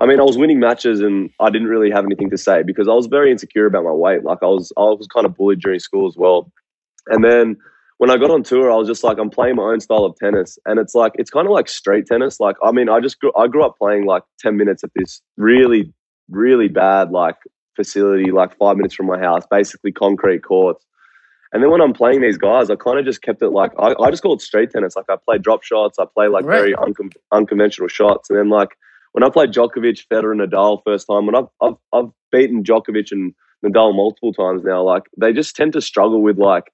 [0.00, 2.88] I mean, I was winning matches and I didn't really have anything to say because
[2.88, 4.24] I was very insecure about my weight.
[4.24, 6.50] Like I was, I was kind of bullied during school as well.
[7.06, 7.56] And then
[7.98, 10.16] when I got on tour, I was just like, I'm playing my own style of
[10.16, 12.40] tennis, and it's like it's kind of like straight tennis.
[12.40, 15.20] Like I mean, I just grew, I grew up playing like ten minutes at this
[15.36, 15.92] really,
[16.30, 17.36] really bad like
[17.76, 20.84] facility, like five minutes from my house, basically concrete courts
[21.52, 23.94] and then when I'm playing these guys, I kind of just kept it like I,
[24.00, 24.96] I just call it straight tennis.
[24.96, 26.56] Like I play drop shots, I play like right.
[26.56, 28.76] very uncon- unconventional shots, and then like
[29.12, 33.10] when I played Djokovic, Federer, and Nadal first time, when I've, I've I've beaten Djokovic
[33.12, 33.34] and
[33.64, 36.64] Nadal multiple times now, like they just tend to struggle with like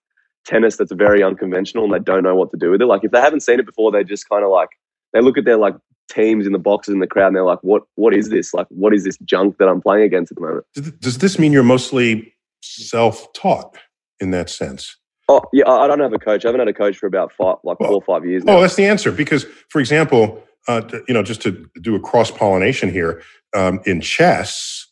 [0.44, 2.86] tennis that's very unconventional and they don't know what to do with it.
[2.86, 4.70] Like if they haven't seen it before, they just kind of like
[5.12, 5.74] they look at their like
[6.10, 8.52] teams in the boxes in the crowd and they're like, what what is this?
[8.54, 10.66] Like what is this junk that I'm playing against at the moment?
[11.00, 13.76] Does this mean you're mostly self taught?
[14.20, 14.96] in that sense?
[15.28, 16.44] Oh yeah, I don't have a coach.
[16.44, 18.44] I haven't had a coach for about five, like well, four or five years.
[18.44, 18.56] Now.
[18.56, 19.10] Oh, that's the answer.
[19.10, 23.22] Because, for example, uh, you know, just to do a cross pollination here,
[23.54, 24.86] um, in chess,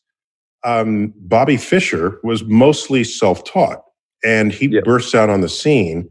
[0.65, 3.83] um, Bobby Fischer was mostly self taught,
[4.25, 4.85] and he yep.
[4.85, 6.09] bursts out on the scene,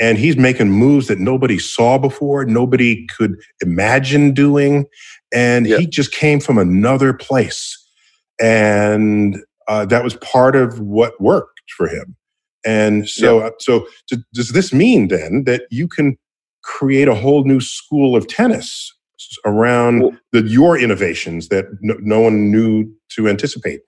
[0.00, 4.86] and he's making moves that nobody saw before, nobody could imagine doing,
[5.32, 5.80] and yep.
[5.80, 7.76] he just came from another place,
[8.40, 12.16] and uh, that was part of what worked for him.
[12.66, 13.86] And so, uh, so
[14.32, 16.16] does this mean then that you can
[16.62, 18.92] create a whole new school of tennis
[19.44, 23.80] around well, the, your innovations that no, no, one knew to anticipate?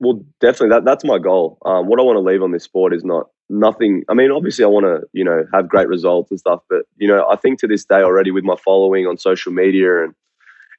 [0.00, 0.70] Well, definitely.
[0.70, 1.58] That, that's my goal.
[1.64, 4.04] Um, what I want to leave on this sport is not nothing.
[4.08, 7.08] I mean, obviously, I want to you know have great results and stuff, but you
[7.08, 10.14] know, I think to this day already with my following on social media and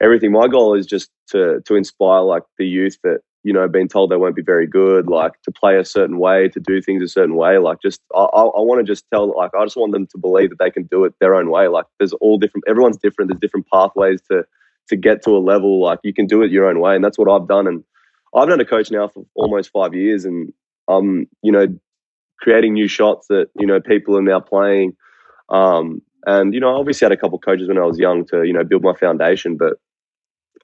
[0.01, 3.87] everything, my goal is just to to inspire like the youth that you know, being
[3.87, 7.01] told they won't be very good, like to play a certain way, to do things
[7.01, 7.57] a certain way.
[7.57, 10.49] Like, just I, I want to just tell, like, I just want them to believe
[10.49, 11.67] that they can do it their own way.
[11.69, 13.29] Like, there's all different, everyone's different.
[13.29, 14.43] There's different pathways to
[14.89, 15.81] to get to a level.
[15.81, 17.65] Like, you can do it your own way, and that's what I've done.
[17.67, 17.83] And
[18.35, 20.53] I've been a coach now for almost five years, and
[20.87, 21.67] I'm, you know,
[22.39, 24.95] creating new shots that you know people are now playing.
[25.49, 28.25] Um, and you know, I obviously had a couple of coaches when I was young
[28.27, 29.77] to you know build my foundation, but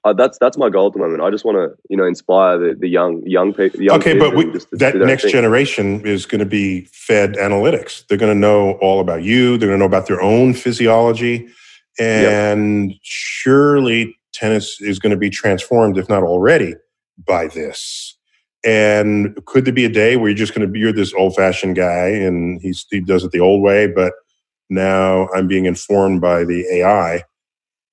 [0.04, 1.22] uh, that's that's my goal at the moment.
[1.22, 3.90] I just want to you know inspire the, the young young people.
[3.92, 5.32] Okay, but we, that next thing.
[5.32, 8.06] generation is going to be fed analytics.
[8.06, 9.58] They're going to know all about you.
[9.58, 11.48] They're going to know about their own physiology,
[11.98, 12.98] and yep.
[13.02, 16.74] surely tennis is going to be transformed, if not already,
[17.24, 18.16] by this.
[18.64, 21.36] And could there be a day where you're just going to be you're this old
[21.36, 24.12] fashioned guy and he does it the old way, but
[24.68, 27.22] now I'm being informed by the AI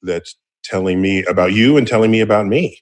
[0.01, 2.79] that's telling me about you and telling me about me.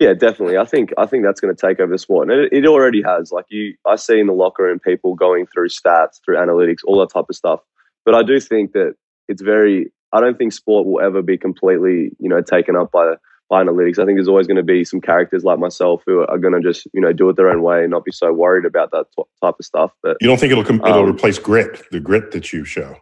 [0.00, 0.58] Yeah, definitely.
[0.58, 3.00] I think I think that's going to take over the sport, and it, it, already
[3.02, 3.30] has.
[3.30, 6.98] Like you, I see in the locker room people going through stats, through analytics, all
[7.00, 7.60] that type of stuff.
[8.04, 8.94] But I do think that
[9.28, 9.92] it's very.
[10.12, 13.14] I don't think sport will ever be completely, you know, taken up by
[13.52, 13.98] analytics.
[13.98, 16.60] I think there's always going to be some characters like myself who are going to
[16.60, 19.06] just you know do it their own way and not be so worried about that
[19.16, 19.92] t- type of stuff.
[20.02, 22.96] But You don't think it'll com- it'll Um, replace grit, the grit that you show?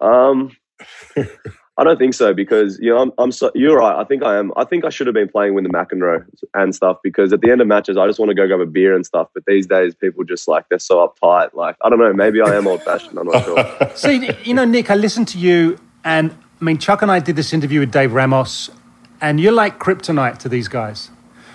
[0.00, 0.50] um,
[1.78, 3.96] I don't think so because you know I'm, I'm so, you're right.
[3.98, 4.52] I think I am.
[4.56, 7.50] I think I should have been playing with the McEnroe and stuff because at the
[7.50, 9.28] end of matches I just want to go grab a beer and stuff.
[9.32, 11.54] But these days people just like they're so uptight.
[11.54, 12.12] Like I don't know.
[12.12, 13.18] Maybe I am old fashioned.
[13.18, 13.90] I'm not sure.
[13.94, 17.36] See, you know, Nick, I listened to you, and I mean, Chuck and I did
[17.36, 18.68] this interview with Dave Ramos,
[19.20, 21.10] and you're like kryptonite to these guys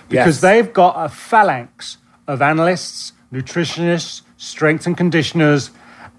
[0.08, 0.40] because Yes.
[0.40, 5.70] they've got a phalanx of analysts, nutritionists, strength and conditioners,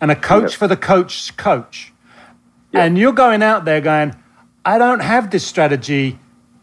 [0.01, 1.93] and a coach for the coach's coach.
[2.73, 4.13] And you're going out there going,
[4.65, 6.19] I don't have this strategy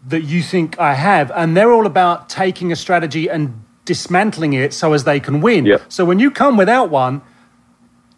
[0.06, 1.32] that you think I have.
[1.34, 5.66] And they're all about taking a strategy and dismantling it so as they can win.
[5.88, 7.22] So when you come without one,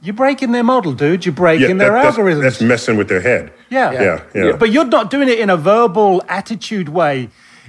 [0.03, 1.25] you're breaking their model, dude.
[1.27, 2.43] You're breaking their that- that's, algorithms.
[2.43, 3.53] that's messing with their head.
[3.71, 3.93] Yeah.
[3.93, 4.53] yeah, yeah.
[4.57, 7.29] But you're not doing it in a verbal attitude way,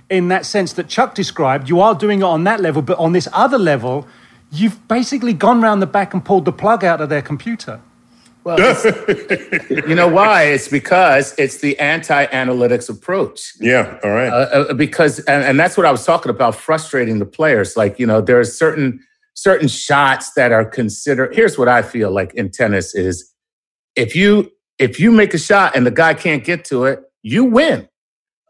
[0.09, 1.69] in that sense that Chuck described.
[1.69, 4.07] You are doing it on that level, but on this other level,
[4.51, 7.81] you've basically gone round the back and pulled the plug out of their computer.
[8.43, 8.57] Well,
[9.69, 10.43] you know why?
[10.43, 13.53] It's because it's the anti-analytics approach.
[13.59, 14.29] Yeah, all right.
[14.29, 17.99] Uh, uh, because and, and that's what I was talking about frustrating the players like
[17.99, 19.03] you know there are certain
[19.47, 23.33] certain shots that are considered here's what I feel like in tennis is
[23.95, 27.45] if you if you make a shot and the guy can't get to it you
[27.45, 27.87] win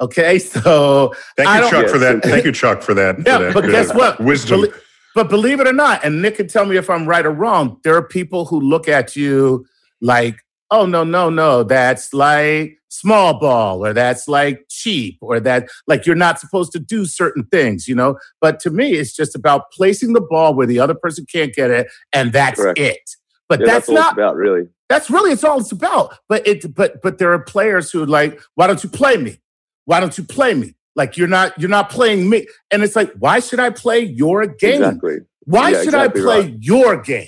[0.02, 2.24] okay so Thank you, Chuck, Yeah, for that.
[2.24, 3.18] Thank you, Chuck, for that.
[3.18, 4.62] for yeah that but good guess what Wisdom.
[4.62, 4.74] Belie-
[5.14, 7.80] but believe it or not and Nick can tell me if I'm right or wrong
[7.84, 9.68] there are people who look at you
[10.02, 10.36] like
[10.72, 16.06] oh no no no that's like small ball or that's like cheap or that like
[16.06, 19.72] you're not supposed to do certain things you know but to me it's just about
[19.72, 22.80] placing the ball where the other person can't get it and that's Correct.
[22.80, 23.10] it
[23.50, 24.68] but Yeah, that's, that's, not about, really.
[24.90, 28.40] that's really it's all it's about but it but but there are players who like
[28.56, 29.40] why don't you play me
[29.86, 33.12] why don't you play me like you're not you're not playing me and it's like
[33.20, 35.18] why should i play your game Exactly.
[35.46, 36.58] why Yeah, should exactly I play right.
[36.60, 37.28] your game?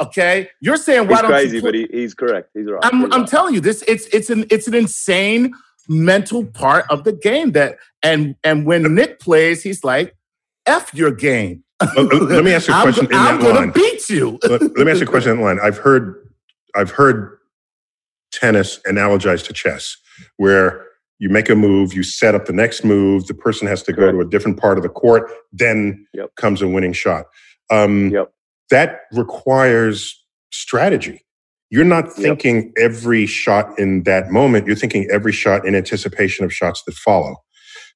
[0.00, 1.60] Okay, you're saying why He's don't crazy, you?
[1.62, 1.70] Play?
[1.70, 2.50] but he, he's correct.
[2.54, 2.84] He's right.
[2.84, 3.28] I'm He's I'm right.
[3.30, 3.82] telling you this.
[3.88, 5.52] It's it's an it's an insane
[5.88, 10.14] mental part of the game that and and when Nick plays, he's like,
[10.66, 11.64] "F your game."
[11.96, 13.70] Let me ask you a I'm, question go- in I'm that gonna line.
[13.72, 14.38] beat you.
[14.48, 15.58] let, let me ask you a question in that line.
[15.62, 16.28] I've heard,
[16.76, 17.38] I've heard
[18.32, 19.96] tennis analogized to chess,
[20.36, 20.84] where
[21.18, 24.12] you make a move, you set up the next move, the person has to go
[24.12, 26.34] to a different part of the court, then Yep.
[26.36, 27.26] comes a winning shot.
[27.70, 28.32] Um, Yep.
[28.70, 30.14] That requires
[30.50, 31.24] strategy.
[31.70, 34.66] You're not thinking every shot in that moment.
[34.66, 37.36] You're thinking every shot in anticipation of shots that follow.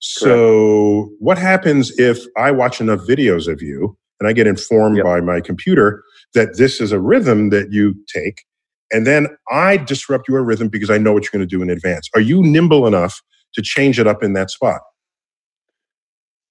[0.01, 5.05] So, what happens if I watch enough videos of you and I get informed Yep.
[5.05, 6.03] by my computer
[6.35, 8.43] that this is a rhythm that you take,
[8.93, 11.71] and then I disrupt your rhythm because I know what you're going to do in
[11.71, 12.09] advance?
[12.15, 13.23] Are you nimble enough
[13.55, 14.81] to change it up in that spot?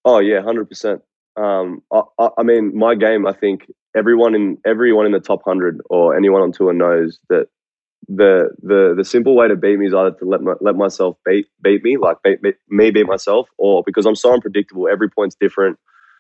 [0.05, 1.01] Oh yeah, hundred percent.
[1.37, 3.27] Um, I, I, I mean, my game.
[3.27, 7.47] I think everyone in everyone in the top hundred or anyone on tour knows that
[8.07, 11.17] the the the simple way to beat me is either to let my, let myself
[11.25, 14.87] beat beat me, like beat, beat, me beat myself, or because I'm so unpredictable.
[14.87, 15.77] Every point's different.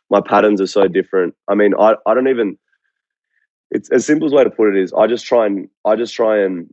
[0.09, 1.35] My patterns are so different.
[1.47, 2.57] I mean, I I don't even.
[3.71, 6.13] It's as simple as way to put it is I just try and I just
[6.13, 6.69] try and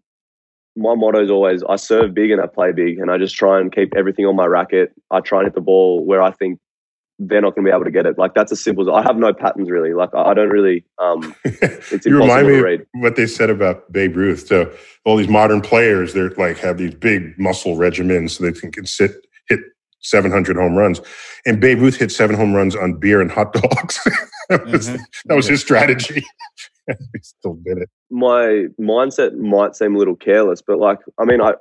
[0.76, 3.60] my motto is always I serve big and I play big, and I just try
[3.60, 4.92] and keep everything on my racket.
[5.10, 6.58] I try and hit the ball where I think
[7.18, 8.16] they're not going to be able to get it.
[8.18, 9.92] Like that's as simple as I have no patterns really.
[9.94, 10.84] Like I I don't really.
[10.98, 12.80] Um, it's you remind me to read.
[12.82, 14.46] of what they said about Babe Ruth.
[14.46, 14.70] So
[15.04, 18.86] all these modern players, they're like have these big muscle regimens so they can, can
[18.86, 19.60] sit hit
[20.00, 21.00] 700 home runs.
[21.44, 23.98] And Babe Ruth hit seven home runs on beer and hot dogs.
[24.48, 24.98] that, was, Mhm.
[25.26, 26.22] that was his strategy.
[26.86, 27.90] he still did it.
[28.10, 31.54] My mindset might seem a little careless, but like I mean, I.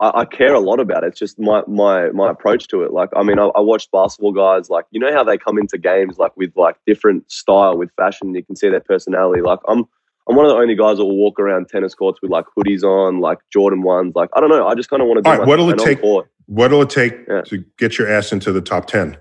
[0.00, 1.08] I I care a lot about it.
[1.08, 2.92] It's just my my my approach to it.
[2.92, 4.70] Like, I mean, I, I watch basketball guys.
[4.70, 8.34] Like, you know how they come into games like with like different style, with fashion.
[8.34, 9.42] You can see their personality.
[9.42, 9.84] Like, I'm
[10.28, 12.82] I'm one of the only guys that will walk around tennis courts with like hoodies
[12.82, 14.14] on, like Jordan ones.
[14.14, 14.66] Like, I don't know.
[14.66, 16.30] I just kind of want to do All right, what'll it take- court.
[16.46, 17.42] What'll it take Yeah.
[17.42, 19.16] to get your ass into the top 10?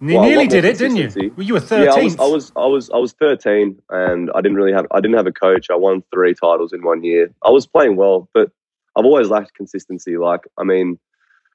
[0.00, 1.32] You Well, nearly did it, didn't you?
[1.36, 4.40] Well, you were Yeah, I was, I was, I was, I was 13, and I
[4.40, 5.68] didn't really have, I didn't have a coach.
[5.70, 7.30] I won three titles in one year.
[7.42, 8.50] I was playing well, but
[8.96, 10.16] I've always lacked consistency.
[10.16, 10.98] Like, I mean,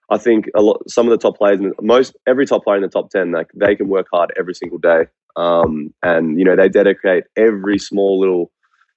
[0.10, 2.89] I think a lot, some of the top players, most every top player in the
[2.89, 6.67] top 10, like they can work hard every single day, um, and you know they
[6.69, 8.52] dedicate every small little,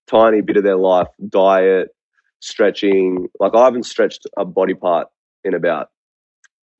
[0.08, 1.88] tiny bit of their life, diet,
[2.40, 3.28] stretching.
[3.38, 5.06] Like I haven't stretched a body part
[5.44, 5.88] in about,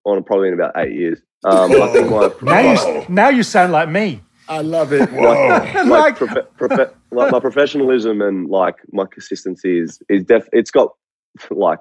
[0.04, 1.20] on probably in about eight years.
[1.44, 4.20] Um, I think my, now, you, now you sound like me.
[4.48, 5.08] I love it.
[5.10, 5.48] Whoa.
[5.48, 10.70] like, Like- profe- profe- like my professionalism and like my consistency is is def it's
[10.70, 10.90] got
[11.50, 11.80] like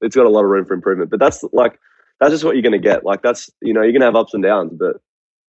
[0.00, 1.78] it's got a lot of room for improvement but that's like
[2.20, 3.04] that's just what you're gonna get.
[3.04, 5.00] Like that's you know you're gonna have ups and downs, but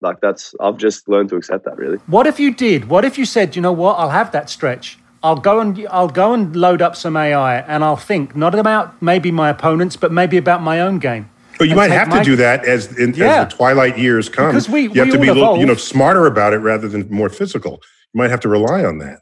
[0.02, 1.98] like that's I've just learned to accept that really.
[2.08, 2.90] What if you did?
[2.90, 3.94] What if you said, you know what?
[4.00, 4.98] I'll have that stretch.
[5.22, 9.00] I'll go and I'll go and load up some AI, and I'll think not about
[9.04, 11.30] maybe my opponents, but maybe about my own game.
[11.60, 13.44] But you might take have my- to do that as in, Yeah.
[13.44, 14.48] as the twilight years come.
[14.48, 17.08] Because we- you have to be a little, you know, smarter about it rather than
[17.12, 17.80] more physical.
[18.14, 19.20] You might have to rely on that.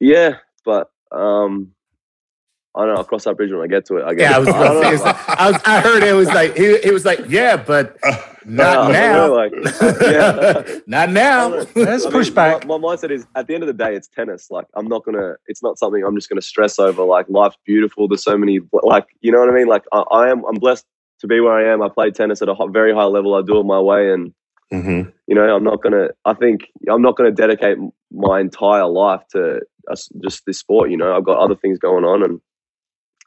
[0.00, 1.72] Yeah, but um,
[2.76, 2.96] I don't know.
[2.96, 4.04] I'll cross that bridge when I get to it.
[4.04, 4.30] I guess.
[4.30, 5.02] Yeah, I was don't say, know.
[5.04, 7.96] like- I, was, I heard it was like he, he was like, yeah, but
[8.44, 9.34] not Yeah, now.
[9.34, 9.52] Like,
[10.02, 10.62] yeah.
[10.86, 11.50] not now.
[11.50, 11.76] don't.
[11.76, 12.66] Let's I push mean, back.
[12.66, 14.50] My, my mindset is at the end of the day, it's tennis.
[14.50, 15.34] Like I'm not gonna.
[15.46, 17.04] It's not something I'm just gonna stress over.
[17.04, 18.08] Like life's beautiful.
[18.08, 18.60] There's so many.
[18.82, 19.68] Like you know what I mean.
[19.68, 20.44] Like I, I am.
[20.44, 20.84] I'm blessed
[21.20, 21.80] to be where I am.
[21.80, 23.34] I play tennis at a very high level.
[23.34, 24.32] I do it my way, and
[24.72, 26.08] hmm you know I'm not gonna.
[26.24, 27.78] I think I'm not gonna dedicate
[28.10, 29.60] my entire life to
[30.22, 30.90] just this sport.
[30.90, 32.40] You know, I've got other things going on, and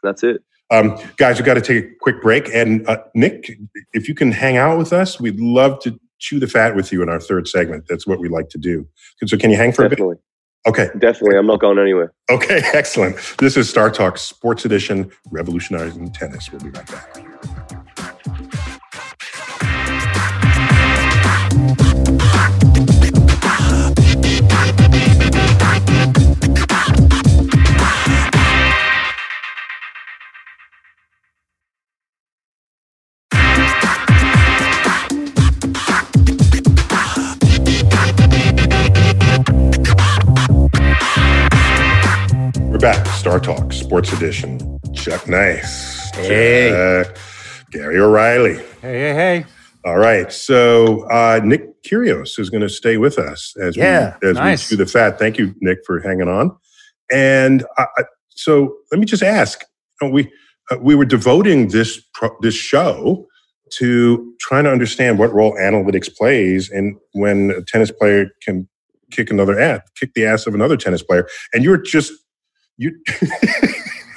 [0.03, 0.41] that's it.
[0.69, 2.49] Um, guys, we've got to take a quick break.
[2.53, 3.57] And uh, Nick,
[3.93, 7.01] if you can hang out with us, we'd love to chew the fat with you
[7.01, 7.85] in our third segment.
[7.87, 8.87] That's what we like to do.
[9.25, 9.99] So, can you hang for a bit?
[10.67, 10.89] Okay.
[10.99, 11.37] definitely.
[11.37, 12.13] I'm not going anywhere.
[12.29, 12.61] Okay.
[12.73, 13.15] Excellent.
[13.37, 16.51] This is Star Talk Sports Edition, revolutionizing tennis.
[16.51, 17.26] We'll be right back.
[42.87, 43.05] Back.
[43.07, 44.79] Star Talk Sports Edition.
[44.93, 46.09] Chuck Nice.
[46.15, 46.71] Hey.
[46.71, 47.03] Uh,
[47.69, 48.55] Gary O'Reilly.
[48.81, 49.45] Hey, hey, hey.
[49.83, 50.31] All right.
[50.31, 54.69] So uh, Nick Kyrgios is going to stay with us as Yeah, we as nice.
[54.71, 55.19] we chew the fat.
[55.19, 56.55] Thank you, Nick, for hanging on.
[57.11, 59.65] And uh, I- so let me just ask:
[60.01, 60.31] you know, we
[60.71, 63.27] uh, we were devoting this pro- this show
[63.73, 68.65] to trying to understand what role analytics plays in when a tennis player can
[69.11, 72.13] kick another ass, kick the ass of another tennis player, and you're just
[72.77, 72.99] you.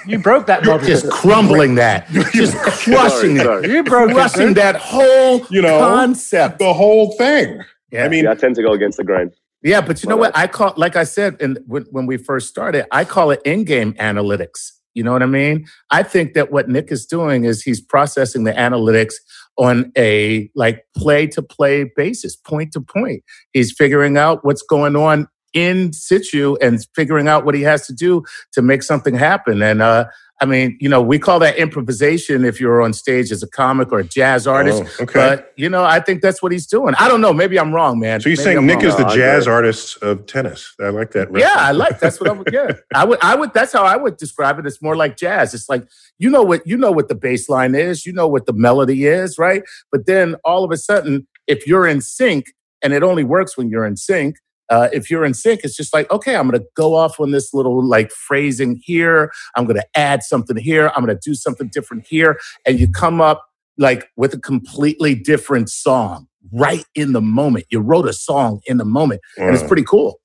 [0.06, 0.86] You broke that model.
[0.86, 2.08] Just crumbling that.
[2.32, 3.70] Just crushing Sorry, it.
[3.70, 4.14] you broke it.
[4.14, 6.58] Crushing that whole You know, concept.
[6.58, 7.60] the whole thing.
[7.92, 8.04] Yeah.
[8.04, 9.30] I mean, Yeah, I tend to go against the grain.
[9.62, 10.34] Yeah, but you know what?
[10.36, 13.92] I call, like I said, and when, when we first started, I call it in-game
[13.94, 14.70] analytics.
[14.94, 15.66] You know what I mean?
[15.90, 19.14] I think that what Nick is doing is he's processing the analytics
[19.58, 23.22] on a like play-to-play basis, point to point.
[23.52, 27.92] He's figuring out what's going on in situ and figuring out what he has to
[27.92, 28.22] do
[28.52, 29.62] to make something happen.
[29.62, 30.06] And uh,
[30.42, 33.92] I mean, you know, we call that improvisation if you're on stage as a comic
[33.92, 34.82] or a jazz artist.
[34.98, 35.12] Oh, okay.
[35.12, 36.94] But you know, I think that's what he's doing.
[36.98, 37.34] I don't know.
[37.34, 38.20] Maybe I'm wrong, man.
[38.22, 38.86] So you're Maybe saying I'm Nick wrong.
[38.86, 40.74] is the No, I jazz artist of tennis?
[40.80, 41.28] I like that.
[41.36, 42.48] Yeah, I like that's what I would.
[42.52, 43.18] Yeah, I would.
[43.20, 43.52] I would.
[43.52, 44.66] That's how I would describe it.
[44.66, 45.52] It's more like jazz.
[45.52, 45.86] It's like
[46.18, 48.06] you know what you know what the bass line is.
[48.06, 49.62] You know what the melody is, right?
[49.92, 52.46] But then all of a sudden, if you're in sync,
[52.82, 54.36] and it only works when you're in sync.
[54.70, 57.32] Uh, if you're in sync, it's just like okay, I'm going to go off on
[57.32, 59.32] this little like phrasing here.
[59.56, 60.92] I'm going to add something here.
[60.96, 63.44] I'm going to do something different here, and you come up
[63.78, 67.66] like with a completely different song right in the moment.
[67.70, 70.20] You wrote a song in the moment, and it's Uh, pretty cool.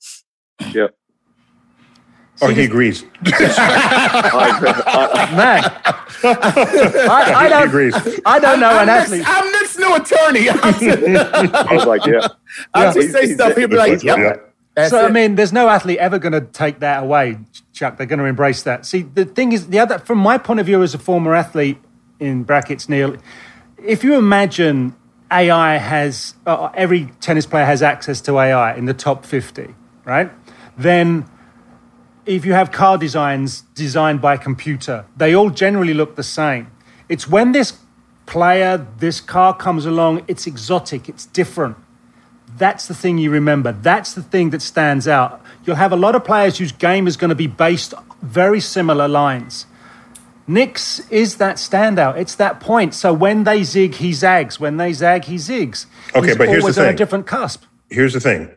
[2.41, 3.05] Oh, he agrees.
[3.25, 4.71] I agree.
[4.85, 5.63] I- Man,
[7.09, 7.95] I, I don't, agrees.
[8.25, 9.23] I don't know I'm an Nick's, athlete.
[9.25, 10.49] I'm Nick's new attorney.
[11.53, 12.27] I was like, yeah.
[12.73, 13.55] I'll just say he's- stuff.
[13.55, 14.17] He'll be like, yep.
[14.17, 14.35] yeah.
[14.75, 17.37] That's so I mean, there's no athlete ever going to take that away,
[17.71, 17.95] Chuck.
[17.97, 18.85] They're going to embrace that.
[18.85, 21.77] See, the thing is, the other from my point of view as a former athlete,
[22.19, 23.15] in brackets, Neil,
[23.81, 24.93] if you imagine
[25.31, 29.73] AI has uh, every tennis player has access to AI in the top 50,
[30.03, 30.29] right?
[30.77, 31.25] Then
[32.25, 36.71] if you have car designs designed by computer, they all generally look the same.
[37.09, 37.77] It's when this
[38.25, 41.77] player, this car comes along, it's exotic, it's different.
[42.57, 43.71] That's the thing you remember.
[43.73, 45.41] That's the thing that stands out.
[45.65, 49.07] You'll have a lot of players whose game is going to be based very similar
[49.07, 49.65] lines.
[50.47, 52.17] Nick's is that standout.
[52.17, 52.93] It's that point.
[52.93, 54.59] So when they zig, he zags.
[54.59, 55.87] When they zag, he zigs.
[56.15, 56.95] Okay, He's but here's the always on a thing.
[56.97, 57.63] different cusp.
[57.89, 58.51] Here's the thing.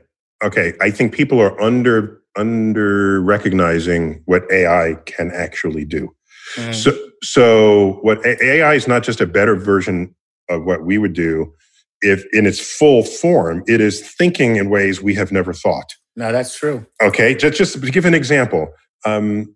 [0.44, 6.14] Okay, I think people are under under recognizing what AI can actually do.
[6.56, 6.74] Mm.
[6.74, 10.14] So, so what AI is not just a better version
[10.48, 11.52] of what we would do.
[12.00, 15.92] If in its full form, it is thinking in ways we have never thought.
[16.16, 16.86] no, that's true.
[17.02, 18.68] Okay, just just to give an example,
[19.04, 19.54] um,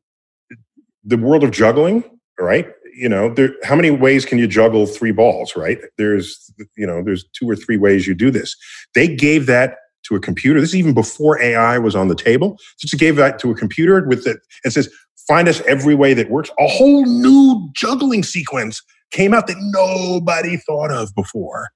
[1.05, 2.03] the world of juggling,
[2.39, 2.69] right?
[2.97, 5.79] You know, there, how many ways can you juggle three balls, right?
[5.99, 8.55] There's, you know, there's two or three ways you do this.
[8.95, 10.61] They gave that to a computer.
[10.61, 12.59] This is even before AI was on the table.
[12.79, 14.39] Just gave that to a computer with it.
[14.65, 14.89] It says,
[15.29, 16.51] find us every way that works.
[16.59, 21.69] A whole new juggling sequence came out that nobody thought of before.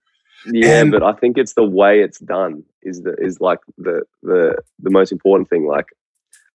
[0.52, 4.02] Yeah, And- but I think it's the way it's done is the is like the
[4.22, 5.66] the the most important thing.
[5.66, 5.86] Like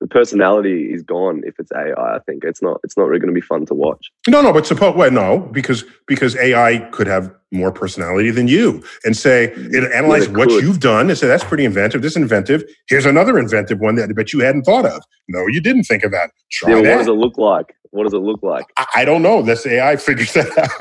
[0.01, 2.15] the personality is gone if it's AI.
[2.15, 4.11] I think it's not it's not really going to be fun to watch.
[4.27, 8.83] No, no, but suppose well, no, because because AI could have more personality than you,
[9.05, 10.63] and say it analyze it what could.
[10.63, 12.01] you've done and say that's pretty inventive.
[12.01, 12.63] This is inventive.
[12.87, 15.03] Here's another inventive one that I bet you hadn't thought of.
[15.29, 16.31] No, you didn't think of that.
[16.51, 17.75] Try Yeah, but what does it look like?
[17.91, 18.65] What does it look like?
[18.77, 19.41] I, I don't know.
[19.41, 20.71] This AI figures that out.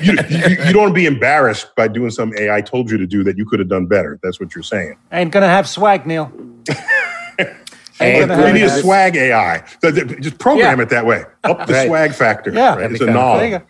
[0.04, 0.12] you,
[0.58, 3.44] you, you don't be embarrassed by doing some AI told you to do that you
[3.44, 4.18] could have done better.
[4.22, 4.96] That's what you're saying.
[5.12, 6.32] Ain't gonna have swag, Neil.
[7.98, 9.62] Hey, gonna We need a swag AI.
[9.82, 10.82] Th- th- Just program Yeah.
[10.84, 11.24] it that way.
[11.44, 11.86] Up the Right.
[11.86, 12.50] swag factor.
[12.50, 12.76] Yeah.
[12.76, 12.90] right?
[12.90, 13.40] It's a knob.
[13.40, 13.64] There you go.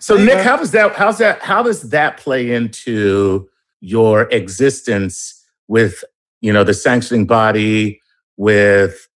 [0.00, 3.48] So Nick, how does that how's that how does that play into
[3.80, 6.02] your existence with
[6.40, 8.00] you know the sanctioning body,
[8.36, 9.06] with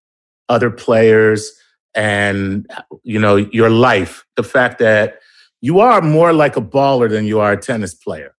[0.51, 1.51] other players,
[1.95, 2.69] and
[3.03, 4.25] you know your life?
[4.35, 5.19] The fact that
[5.61, 8.35] you are more like a baller than you are a tennis player.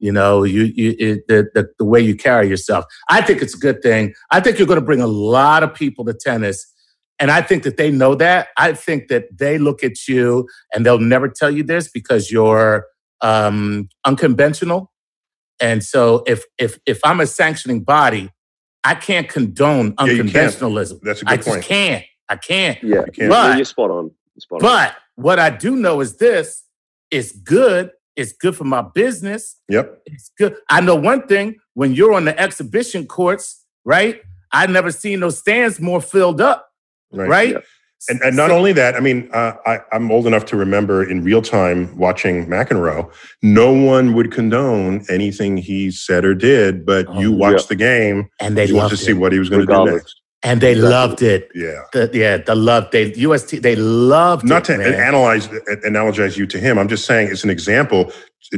[0.00, 2.84] You know, you, you it, the, the the way you carry yourself.
[3.08, 4.12] I think it's a good thing.
[4.30, 6.70] I think you're going to bring a lot of people to tennis,
[7.18, 8.48] and I think that they know that.
[8.58, 12.86] I think that they look at you and they'll never tell you this because you're
[13.22, 14.92] um, unconventional.
[15.60, 18.30] And so, if if if I'm a sanctioning body,
[18.84, 20.30] I can't condone Yeah, you can't.
[20.34, 21.00] unconventionalism.
[21.02, 21.64] That's a I good just point.
[21.64, 22.04] can't.
[22.28, 22.82] I can't.
[22.82, 24.04] Yeah, You can't- But- Yeah, you're spot on.
[24.34, 24.68] You're spot on.
[24.68, 26.62] But what I do know is this:
[27.10, 27.90] it's good.
[28.16, 29.56] It's good for my business.
[29.68, 30.02] Yep.
[30.06, 30.56] It's good.
[30.68, 34.20] I know one thing: when you're on the exhibition courts, right?
[34.52, 36.68] I never seen those stands more filled up,
[37.12, 37.28] Right.
[37.28, 37.50] right?
[37.50, 37.58] Yeah.
[38.08, 41.24] And, and not only that, I mean, uh, I, I'm old enough to remember in
[41.24, 43.10] real time watching McEnroe.
[43.42, 48.28] No one would condone anything he said or did, but Oh, you watched the game.
[48.40, 50.20] and they you wanted loved to see it, what he was going to do next.
[50.42, 50.90] and they Exactly.
[50.90, 51.48] loved it.
[51.54, 51.80] Yeah.
[51.94, 54.94] The, yeah, the love they UST they loved Not it, to man.
[54.94, 55.48] analyze,
[55.86, 56.78] analogize you to him.
[56.78, 58.12] I'm just saying it's an example,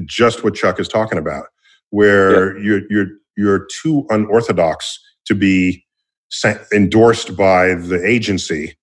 [0.07, 1.45] just what Chuck is talking about,
[1.91, 5.85] where you're you're you're too unorthodox to be
[6.31, 8.77] sa- endorsed by the agency,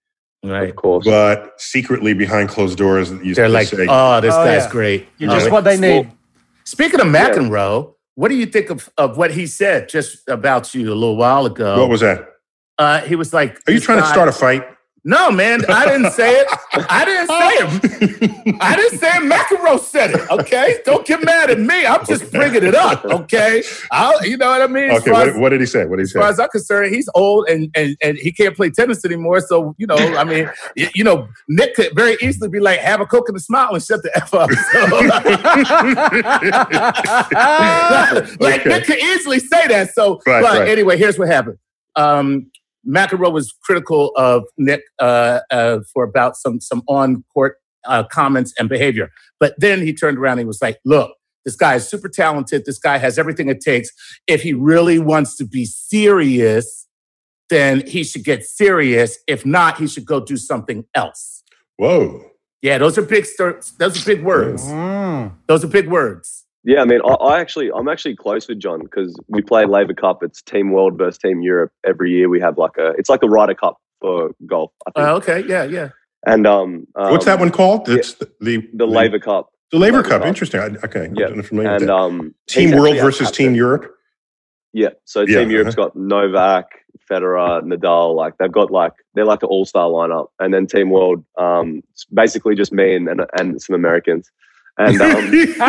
[0.44, 0.70] right.
[0.70, 1.06] Of course.
[1.06, 4.70] but secretly behind closed doors, you They're like, say, oh, this Oh, guy's yeah.
[4.70, 5.08] great.
[5.18, 6.12] You're just what they need.
[6.66, 7.30] Speaking of Yeah.
[7.32, 11.18] McEnroe, what do you think of, of what he said just about you a little
[11.18, 11.80] while ago?
[11.80, 12.28] "What was that?
[12.78, 14.64] uh, he was like, Are you this trying to start a fight?"
[15.06, 16.48] No, man, I didn't say it.
[16.90, 18.58] I didn't say it.
[18.62, 19.24] I didn't say it.
[19.30, 20.32] McEnroe said it.
[20.32, 21.86] Okay, don't get mad at me.
[21.86, 23.04] I'm just bringing it up.
[23.04, 24.92] Okay, I'll, you know what I mean.
[24.92, 25.86] Okay, what, as- what did he say?
[25.86, 26.20] What did he say?
[26.20, 29.42] as far as I'm concerned, he's old and, and and he can't play tennis anymore.
[29.42, 30.50] So you know, I mean,
[30.96, 33.84] you know, Nick could very easily be like, "Have a coke and a smile and
[33.84, 34.80] shut the f up." So,
[38.40, 38.70] like Okay.
[38.70, 39.92] Nick could easily say that.
[39.94, 40.68] So, Right, but right.
[40.70, 41.58] anyway, here's what happened.
[41.96, 42.50] Um,
[42.88, 48.54] McEnroe was critical of Nick uh, uh, for about some some on court uh, comments
[48.60, 49.10] and behavior,
[49.40, 51.12] but then he turned around and he was like, "Look."
[51.46, 52.64] This guy is super talented.
[52.66, 53.90] This guy has everything it takes.
[54.28, 56.88] If he really wants to be serious,
[57.50, 59.18] then he should get serious.
[59.28, 61.44] If not, he should go do something else.
[61.76, 62.24] Whoa.
[62.62, 63.26] Yeah, those are big.
[63.26, 64.64] stir- Those are big words.
[64.64, 65.34] Mm.
[65.48, 66.43] Those are big words.
[66.66, 69.94] Yeah, I mean, I, I actually, I'm actually close with John because we play Laver
[69.94, 70.24] Cup.
[70.24, 72.30] It's Team World versus Team Europe every year.
[72.30, 74.72] We have like a, it's like a Ryder Cup for golf.
[74.88, 75.08] I think.
[75.08, 75.90] Uh, okay, yeah, yeah.
[76.26, 77.90] and um, What's that um, one called?
[77.90, 79.50] It's the the, The Laver Cup.
[79.72, 80.22] the Laver Laver Cup.
[80.22, 80.28] Cup.
[80.28, 80.60] Interesting.
[80.62, 81.94] I, okay, Yeah, I'm familiar with And that.
[81.96, 83.56] um, Team World actually our versus Team.
[83.56, 83.96] Europe.
[84.72, 86.66] Yeah, so Yeah, Team Europe's got Novak,
[87.12, 88.16] Federer, Nadal.
[88.16, 91.84] Like they've got like they're like an all star lineup, and then Team World, um,
[91.92, 94.32] it's basically just me and and, and some Americans.
[94.78, 95.10] And um,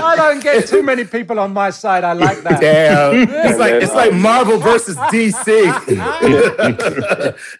[0.00, 2.04] I don't get too many people on my side.
[2.04, 2.60] I like that.
[2.60, 3.28] Damn.
[3.28, 5.68] It's like then, it's like um, Marvel versus DC.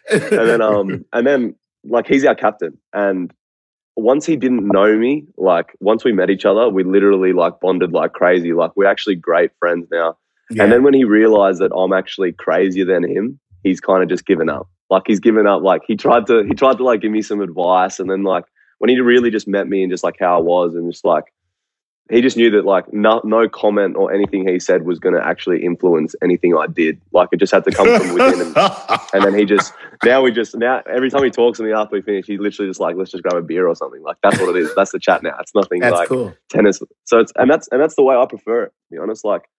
[0.09, 3.31] and then um and then like he's our captain and
[3.95, 7.91] once he didn't know me like once we met each other we literally like bonded
[7.93, 10.17] like crazy like we're actually great friends now
[10.51, 10.63] Yeah.
[10.63, 14.25] and then when he realized that i'm actually crazier than him he's kind of just
[14.25, 17.11] given up like he's given up like he tried to he tried to like give
[17.11, 18.45] me some advice and then like
[18.79, 21.25] when he really just met me and just like how i was and just like
[22.11, 25.23] he just knew that like no, no comment or anything he said was going to
[25.25, 28.57] actually influence anything i did like it just had to come from within and
[29.13, 29.73] and then he just
[30.03, 32.69] now we just now every time he talks to me after we finish, he literally
[32.69, 34.01] just like let's just grab a beer or something.
[34.01, 34.73] Like that's what it is.
[34.75, 35.35] That's the chat now.
[35.39, 36.35] It's nothing That's like cool.
[36.49, 36.81] tennis.
[37.05, 38.67] So it's and that's and that's the way I prefer it.
[38.67, 39.49] To be honest, like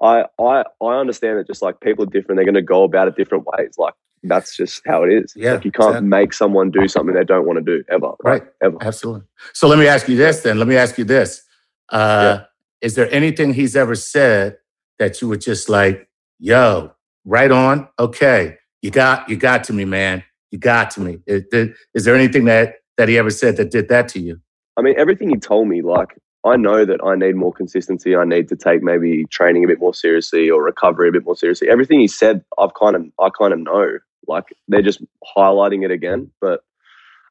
[0.00, 2.38] I I I understand that just like people are different.
[2.38, 3.74] They're going to go about it different ways.
[3.78, 5.32] Like that's just how it is.
[5.36, 6.08] Yeah, like you can't exactly.
[6.08, 8.12] make someone do something they don't want to do ever.
[8.22, 8.42] Right.
[8.42, 8.76] Like, ever.
[8.80, 9.22] Absolutely.
[9.52, 10.58] So let me ask you this then.
[10.58, 11.42] Let me ask you this.
[11.90, 12.40] Uh,
[12.80, 14.58] Is there anything he's ever said
[14.98, 16.08] that you were just like,
[16.38, 16.92] yo,
[17.24, 17.88] right on?
[17.98, 18.58] Okay.
[18.82, 20.22] You got you got to me, man.
[20.50, 21.18] You got to me.
[21.26, 24.40] Is there anything that that he ever said that did that to you?
[24.76, 28.14] I mean, everything he told me, like I know that I need more consistency.
[28.14, 31.36] I need to take maybe training a bit more seriously or recovery a bit more
[31.36, 31.68] seriously.
[31.68, 33.98] Everything he said, I've kind of I kind of know.
[34.28, 35.02] Like they're just
[35.36, 36.30] highlighting it again.
[36.40, 36.60] But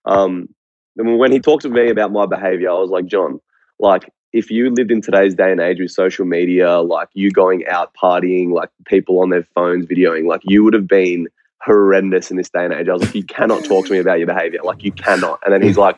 [0.05, 0.49] um,
[0.95, 3.39] when he talked to me about my behavior, I was like, John,
[3.79, 7.67] like if you lived in today's day and age with social media, like you going
[7.67, 11.27] out partying, like people on their phones videoing, like you would have been
[11.61, 12.89] horrendous in this day and age.
[12.89, 14.59] I was like, you cannot talk to me about your behavior.
[14.63, 15.39] Like you cannot.
[15.43, 15.97] And then he's like,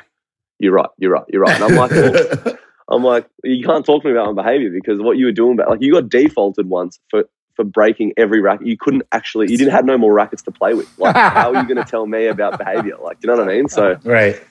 [0.59, 1.55] you're right, you're right, you're right.
[1.55, 2.57] And I'm like, well,
[2.89, 5.53] I'm like, you can't talk to me about my behavior because what you were doing,
[5.53, 7.25] about like you got defaulted once for
[7.59, 8.65] for breaking every racket.
[8.65, 10.89] You couldn't actually, you didn't have no more rackets to play with.
[10.97, 12.95] Like, how are you going to tell me about behavior?
[13.03, 13.67] Like, do you know what I mean?
[13.67, 14.41] So, right.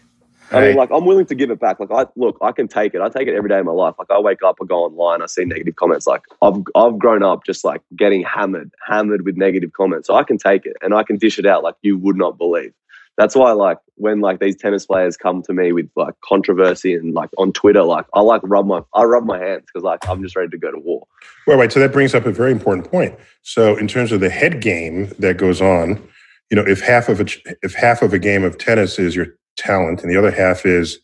[0.51, 1.81] I mean, like, I'm willing to give it back.
[1.81, 3.01] Like, I look, I can take it.
[3.01, 3.95] I take it every day of my life.
[3.99, 6.07] Like, I wake up, I go online, I see negative comments.
[6.07, 10.07] Like, I've I've grown up just like getting hammered, hammered with negative comments.
[10.07, 12.37] So I can take it and I can dish it out like you would not
[12.37, 12.75] believe
[13.19, 17.15] that's why like when like these tennis players come to me with like controversy and
[17.15, 20.23] like on Twitter, like I like rub my I rub my hands because like I'm
[20.23, 21.05] just ready to go to war.
[21.47, 21.71] Well, right.
[21.71, 23.19] So that brings up a very important point.
[23.43, 26.01] So in terms of the head game that goes on,
[26.49, 27.27] you know, if half of a
[27.63, 31.01] if half of a game of tennis is your talent and the other half is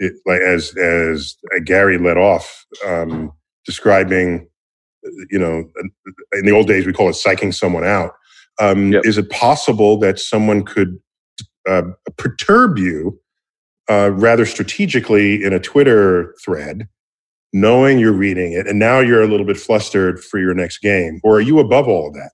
[0.00, 1.34] it, like as as
[1.64, 3.32] Gary led off um,
[3.64, 4.46] describing,
[5.30, 5.64] you know,
[6.34, 8.12] in the old days we call it psyching someone out.
[8.60, 9.06] Um, yep.
[9.06, 10.98] Is it possible that someone could
[11.68, 11.82] uh,
[12.16, 13.20] perturb you
[13.90, 16.88] uh, rather strategically in a Twitter thread,
[17.52, 21.20] knowing you're reading it, and now you're a little bit flustered for your next game,
[21.22, 22.30] or are you above all of that?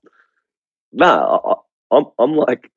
[0.91, 1.55] Nah, am
[1.91, 2.71] I'm, I'm like,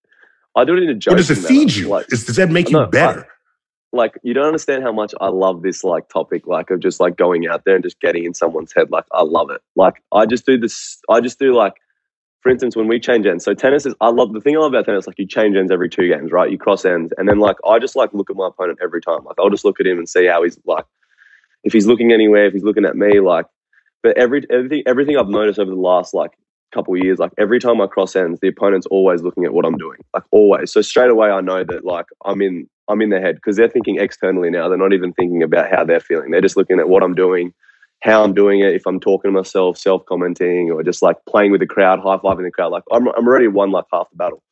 [0.57, 1.15] I do it in a joke.
[1.15, 1.89] Or does it feed you?
[1.89, 3.21] Like, does that make you no, better?
[3.21, 7.01] I, like you don't understand how much I love this like topic, like of just
[7.01, 8.91] like going out there and just getting in someone's head.
[8.91, 9.63] Like I love it.
[9.77, 10.99] Like I just do this.
[11.09, 11.75] I just do like
[12.41, 14.73] for instance, when we change ends, so tennis is, I love, the thing I love
[14.73, 16.51] about tennis, like you change ends every two games, right?
[16.51, 17.13] You cross ends.
[17.19, 19.25] And then, like, I just like look at my opponent every time.
[19.25, 20.85] Like, I'll just look at him and see how he's like,
[21.65, 23.47] if he's looking anywhere, if he's looking at me, like,
[24.03, 26.31] but every, everything, everything I've noticed over the last, like,
[26.73, 29.77] couple years, like, every time I cross ends, the opponent's always looking at what I'm
[29.77, 30.73] doing, like, always.
[30.73, 33.69] So straight away, I know that, like, I'm in, I'm in their head because they're
[33.69, 34.69] thinking externally now.
[34.69, 36.31] They're not even thinking about how they're feeling.
[36.31, 37.53] They're just looking at what I'm doing
[38.01, 41.53] how I'm doing it, if I'm talking to myself, self commenting, or just like playing
[41.53, 42.73] with the crowd, high fiving the crowd.
[42.73, 44.43] Like I'm, I'm already won like half the battle.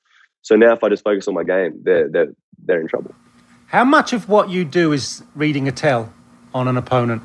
[0.43, 2.33] So now if I just focus on my game, they're, they're,
[2.65, 3.15] they're in trouble.
[3.69, 6.13] How much of what you do is reading a tell
[6.55, 7.23] on an opponent?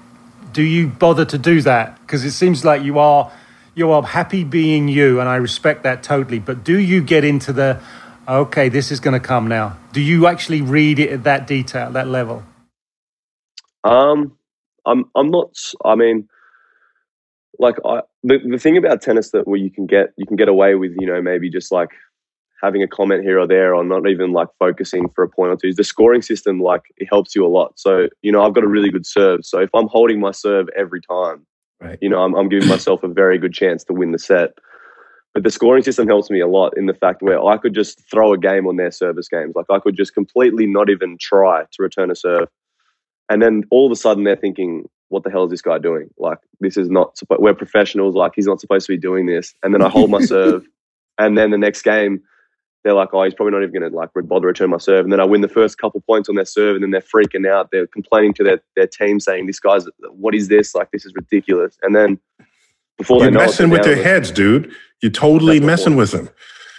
[0.54, 2.00] Do you bother to do that?
[2.02, 3.32] Because it seems like you are
[3.74, 6.40] you are happy being you, and I respect that totally.
[6.40, 7.80] But do you get into the
[8.28, 9.78] okay, this is going to come now?
[9.94, 12.44] Do you actually read it at that detail, that level?
[13.84, 14.38] Um,
[14.86, 15.56] I'm I'm not.
[15.86, 16.28] I mean,
[17.60, 20.50] like I the, the thing about tennis that where you can get you can get
[20.50, 21.90] away with you know maybe just like
[22.62, 25.56] having a comment here or there or not even like focusing for a point or
[25.56, 28.54] two is the scoring system like it helps you a lot so you know i've
[28.54, 31.46] got a really good serve so if i'm holding my serve every time
[31.82, 31.98] right.
[32.02, 34.52] you know I'm, I'm giving myself a very good chance to win the set
[35.34, 38.00] but the scoring system helps me a lot in the fact where i could just
[38.10, 41.64] throw a game on their service games like i could just completely not even try
[41.72, 42.48] to return a serve
[43.32, 46.10] and then all of a sudden they're thinking, what the hell is this guy doing?
[46.18, 48.14] Like, this is not, we're professionals.
[48.14, 49.54] Like, he's not supposed to be doing this.
[49.64, 50.66] And then I hold my serve.
[51.18, 52.22] And then the next game,
[52.84, 55.06] they're like, oh, he's probably not even going to like bother return my serve.
[55.06, 57.50] And then I win the first couple points on their serve, and then they're freaking
[57.50, 57.70] out.
[57.72, 60.74] They're complaining to their, their team, saying, "This guy's, what is this?
[60.74, 62.20] Like, this is ridiculous." And then
[62.98, 64.74] before you're messing with their heads, dude.
[65.02, 66.30] You're totally messing with them.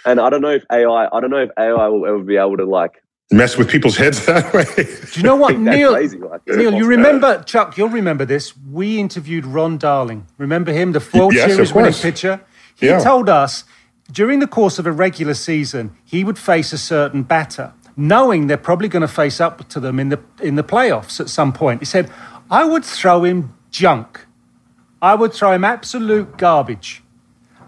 [0.05, 2.57] And I don't know if AI, I don't know if AI will ever be able
[2.57, 4.65] to like mess with people's heads that way.
[4.75, 5.93] Do you know what, Neil?
[5.93, 7.77] Like, Neil, you remember Chuck?
[7.77, 8.55] You'll remember this.
[8.57, 10.27] We interviewed Ron Darling.
[10.37, 12.41] Remember him, the World yes, Series winning pitcher.
[12.75, 12.99] He yeah.
[12.99, 13.65] told us
[14.11, 18.57] during the course of a regular season he would face a certain batter, knowing they're
[18.57, 21.81] probably going to face up to them in the in the playoffs at some point.
[21.81, 22.11] He said,
[22.49, 24.25] "I would throw him junk.
[25.01, 27.01] I would throw him absolute garbage."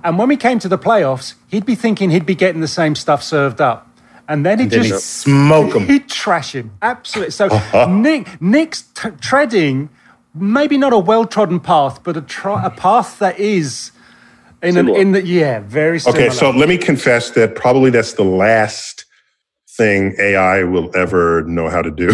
[0.04, 2.94] And when we came to the playoffs, he'd be thinking he'd be getting the same
[2.94, 3.95] stuff served up
[4.28, 5.88] and then he just he'd smoke him.
[5.88, 7.32] He'd trash him absolutely.
[7.32, 7.48] So
[7.90, 9.90] Nick Nick's t- treading
[10.36, 13.92] maybe not a well trodden path, but a, a path that is
[14.62, 16.26] in an, in the yeah very similar.
[16.26, 19.06] Okay, so let me confess that probably that's the last
[19.78, 22.08] thing AI will ever know how to do.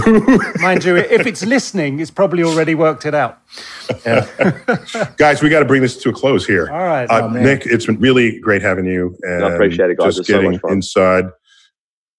[0.61, 3.39] Mind you, if it's listening, it's probably already worked it out.
[4.03, 4.25] Yeah.
[5.17, 6.71] guys, we got to bring this to a close here.
[6.71, 9.15] All right, uh, oh, Nick, it's been really great having you.
[9.21, 10.15] And I appreciate it, guys.
[10.15, 11.25] Just getting so inside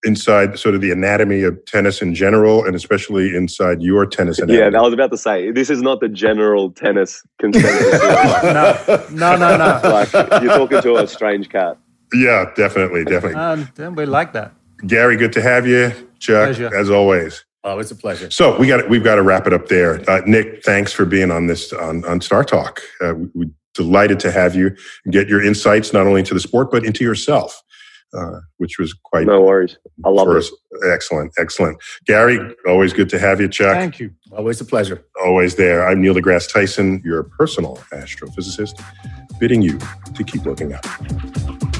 [0.04, 4.58] inside sort of the anatomy of tennis in general and especially inside your tennis anatomy.
[4.58, 7.92] Yeah, I was about to say, this is not the general tennis consensus.
[8.42, 9.80] no, no, no, no.
[9.92, 11.76] Like, you're talking to a strange cat.
[12.12, 13.34] Yeah, definitely, definitely.
[13.36, 14.52] Um, we like that.
[14.86, 15.90] Gary, good to have you.
[16.18, 16.74] Chuck, Pleasure.
[16.74, 17.44] as always.
[17.64, 18.30] Oh, it's a pleasure.
[18.30, 20.08] So we got we've got to wrap it up there.
[20.10, 22.80] Uh, Nick, thanks for being on this on, on Star Talk.
[23.00, 24.76] Uh, we, we delighted to have you
[25.10, 27.62] get your insights not only into the sport but into yourself,
[28.14, 29.78] uh, which was quite No worries.
[30.04, 30.44] I love it.
[30.86, 31.78] Excellent, excellent.
[32.06, 33.48] Gary, always good to have you.
[33.48, 34.10] Chuck, Thank you.
[34.32, 35.04] Always a pleasure.
[35.24, 35.86] always there.
[35.86, 38.82] I'm Neil deGrasse Tyson, your personal astrophysicist,
[39.38, 39.78] bidding you
[40.14, 41.71] to keep looking up.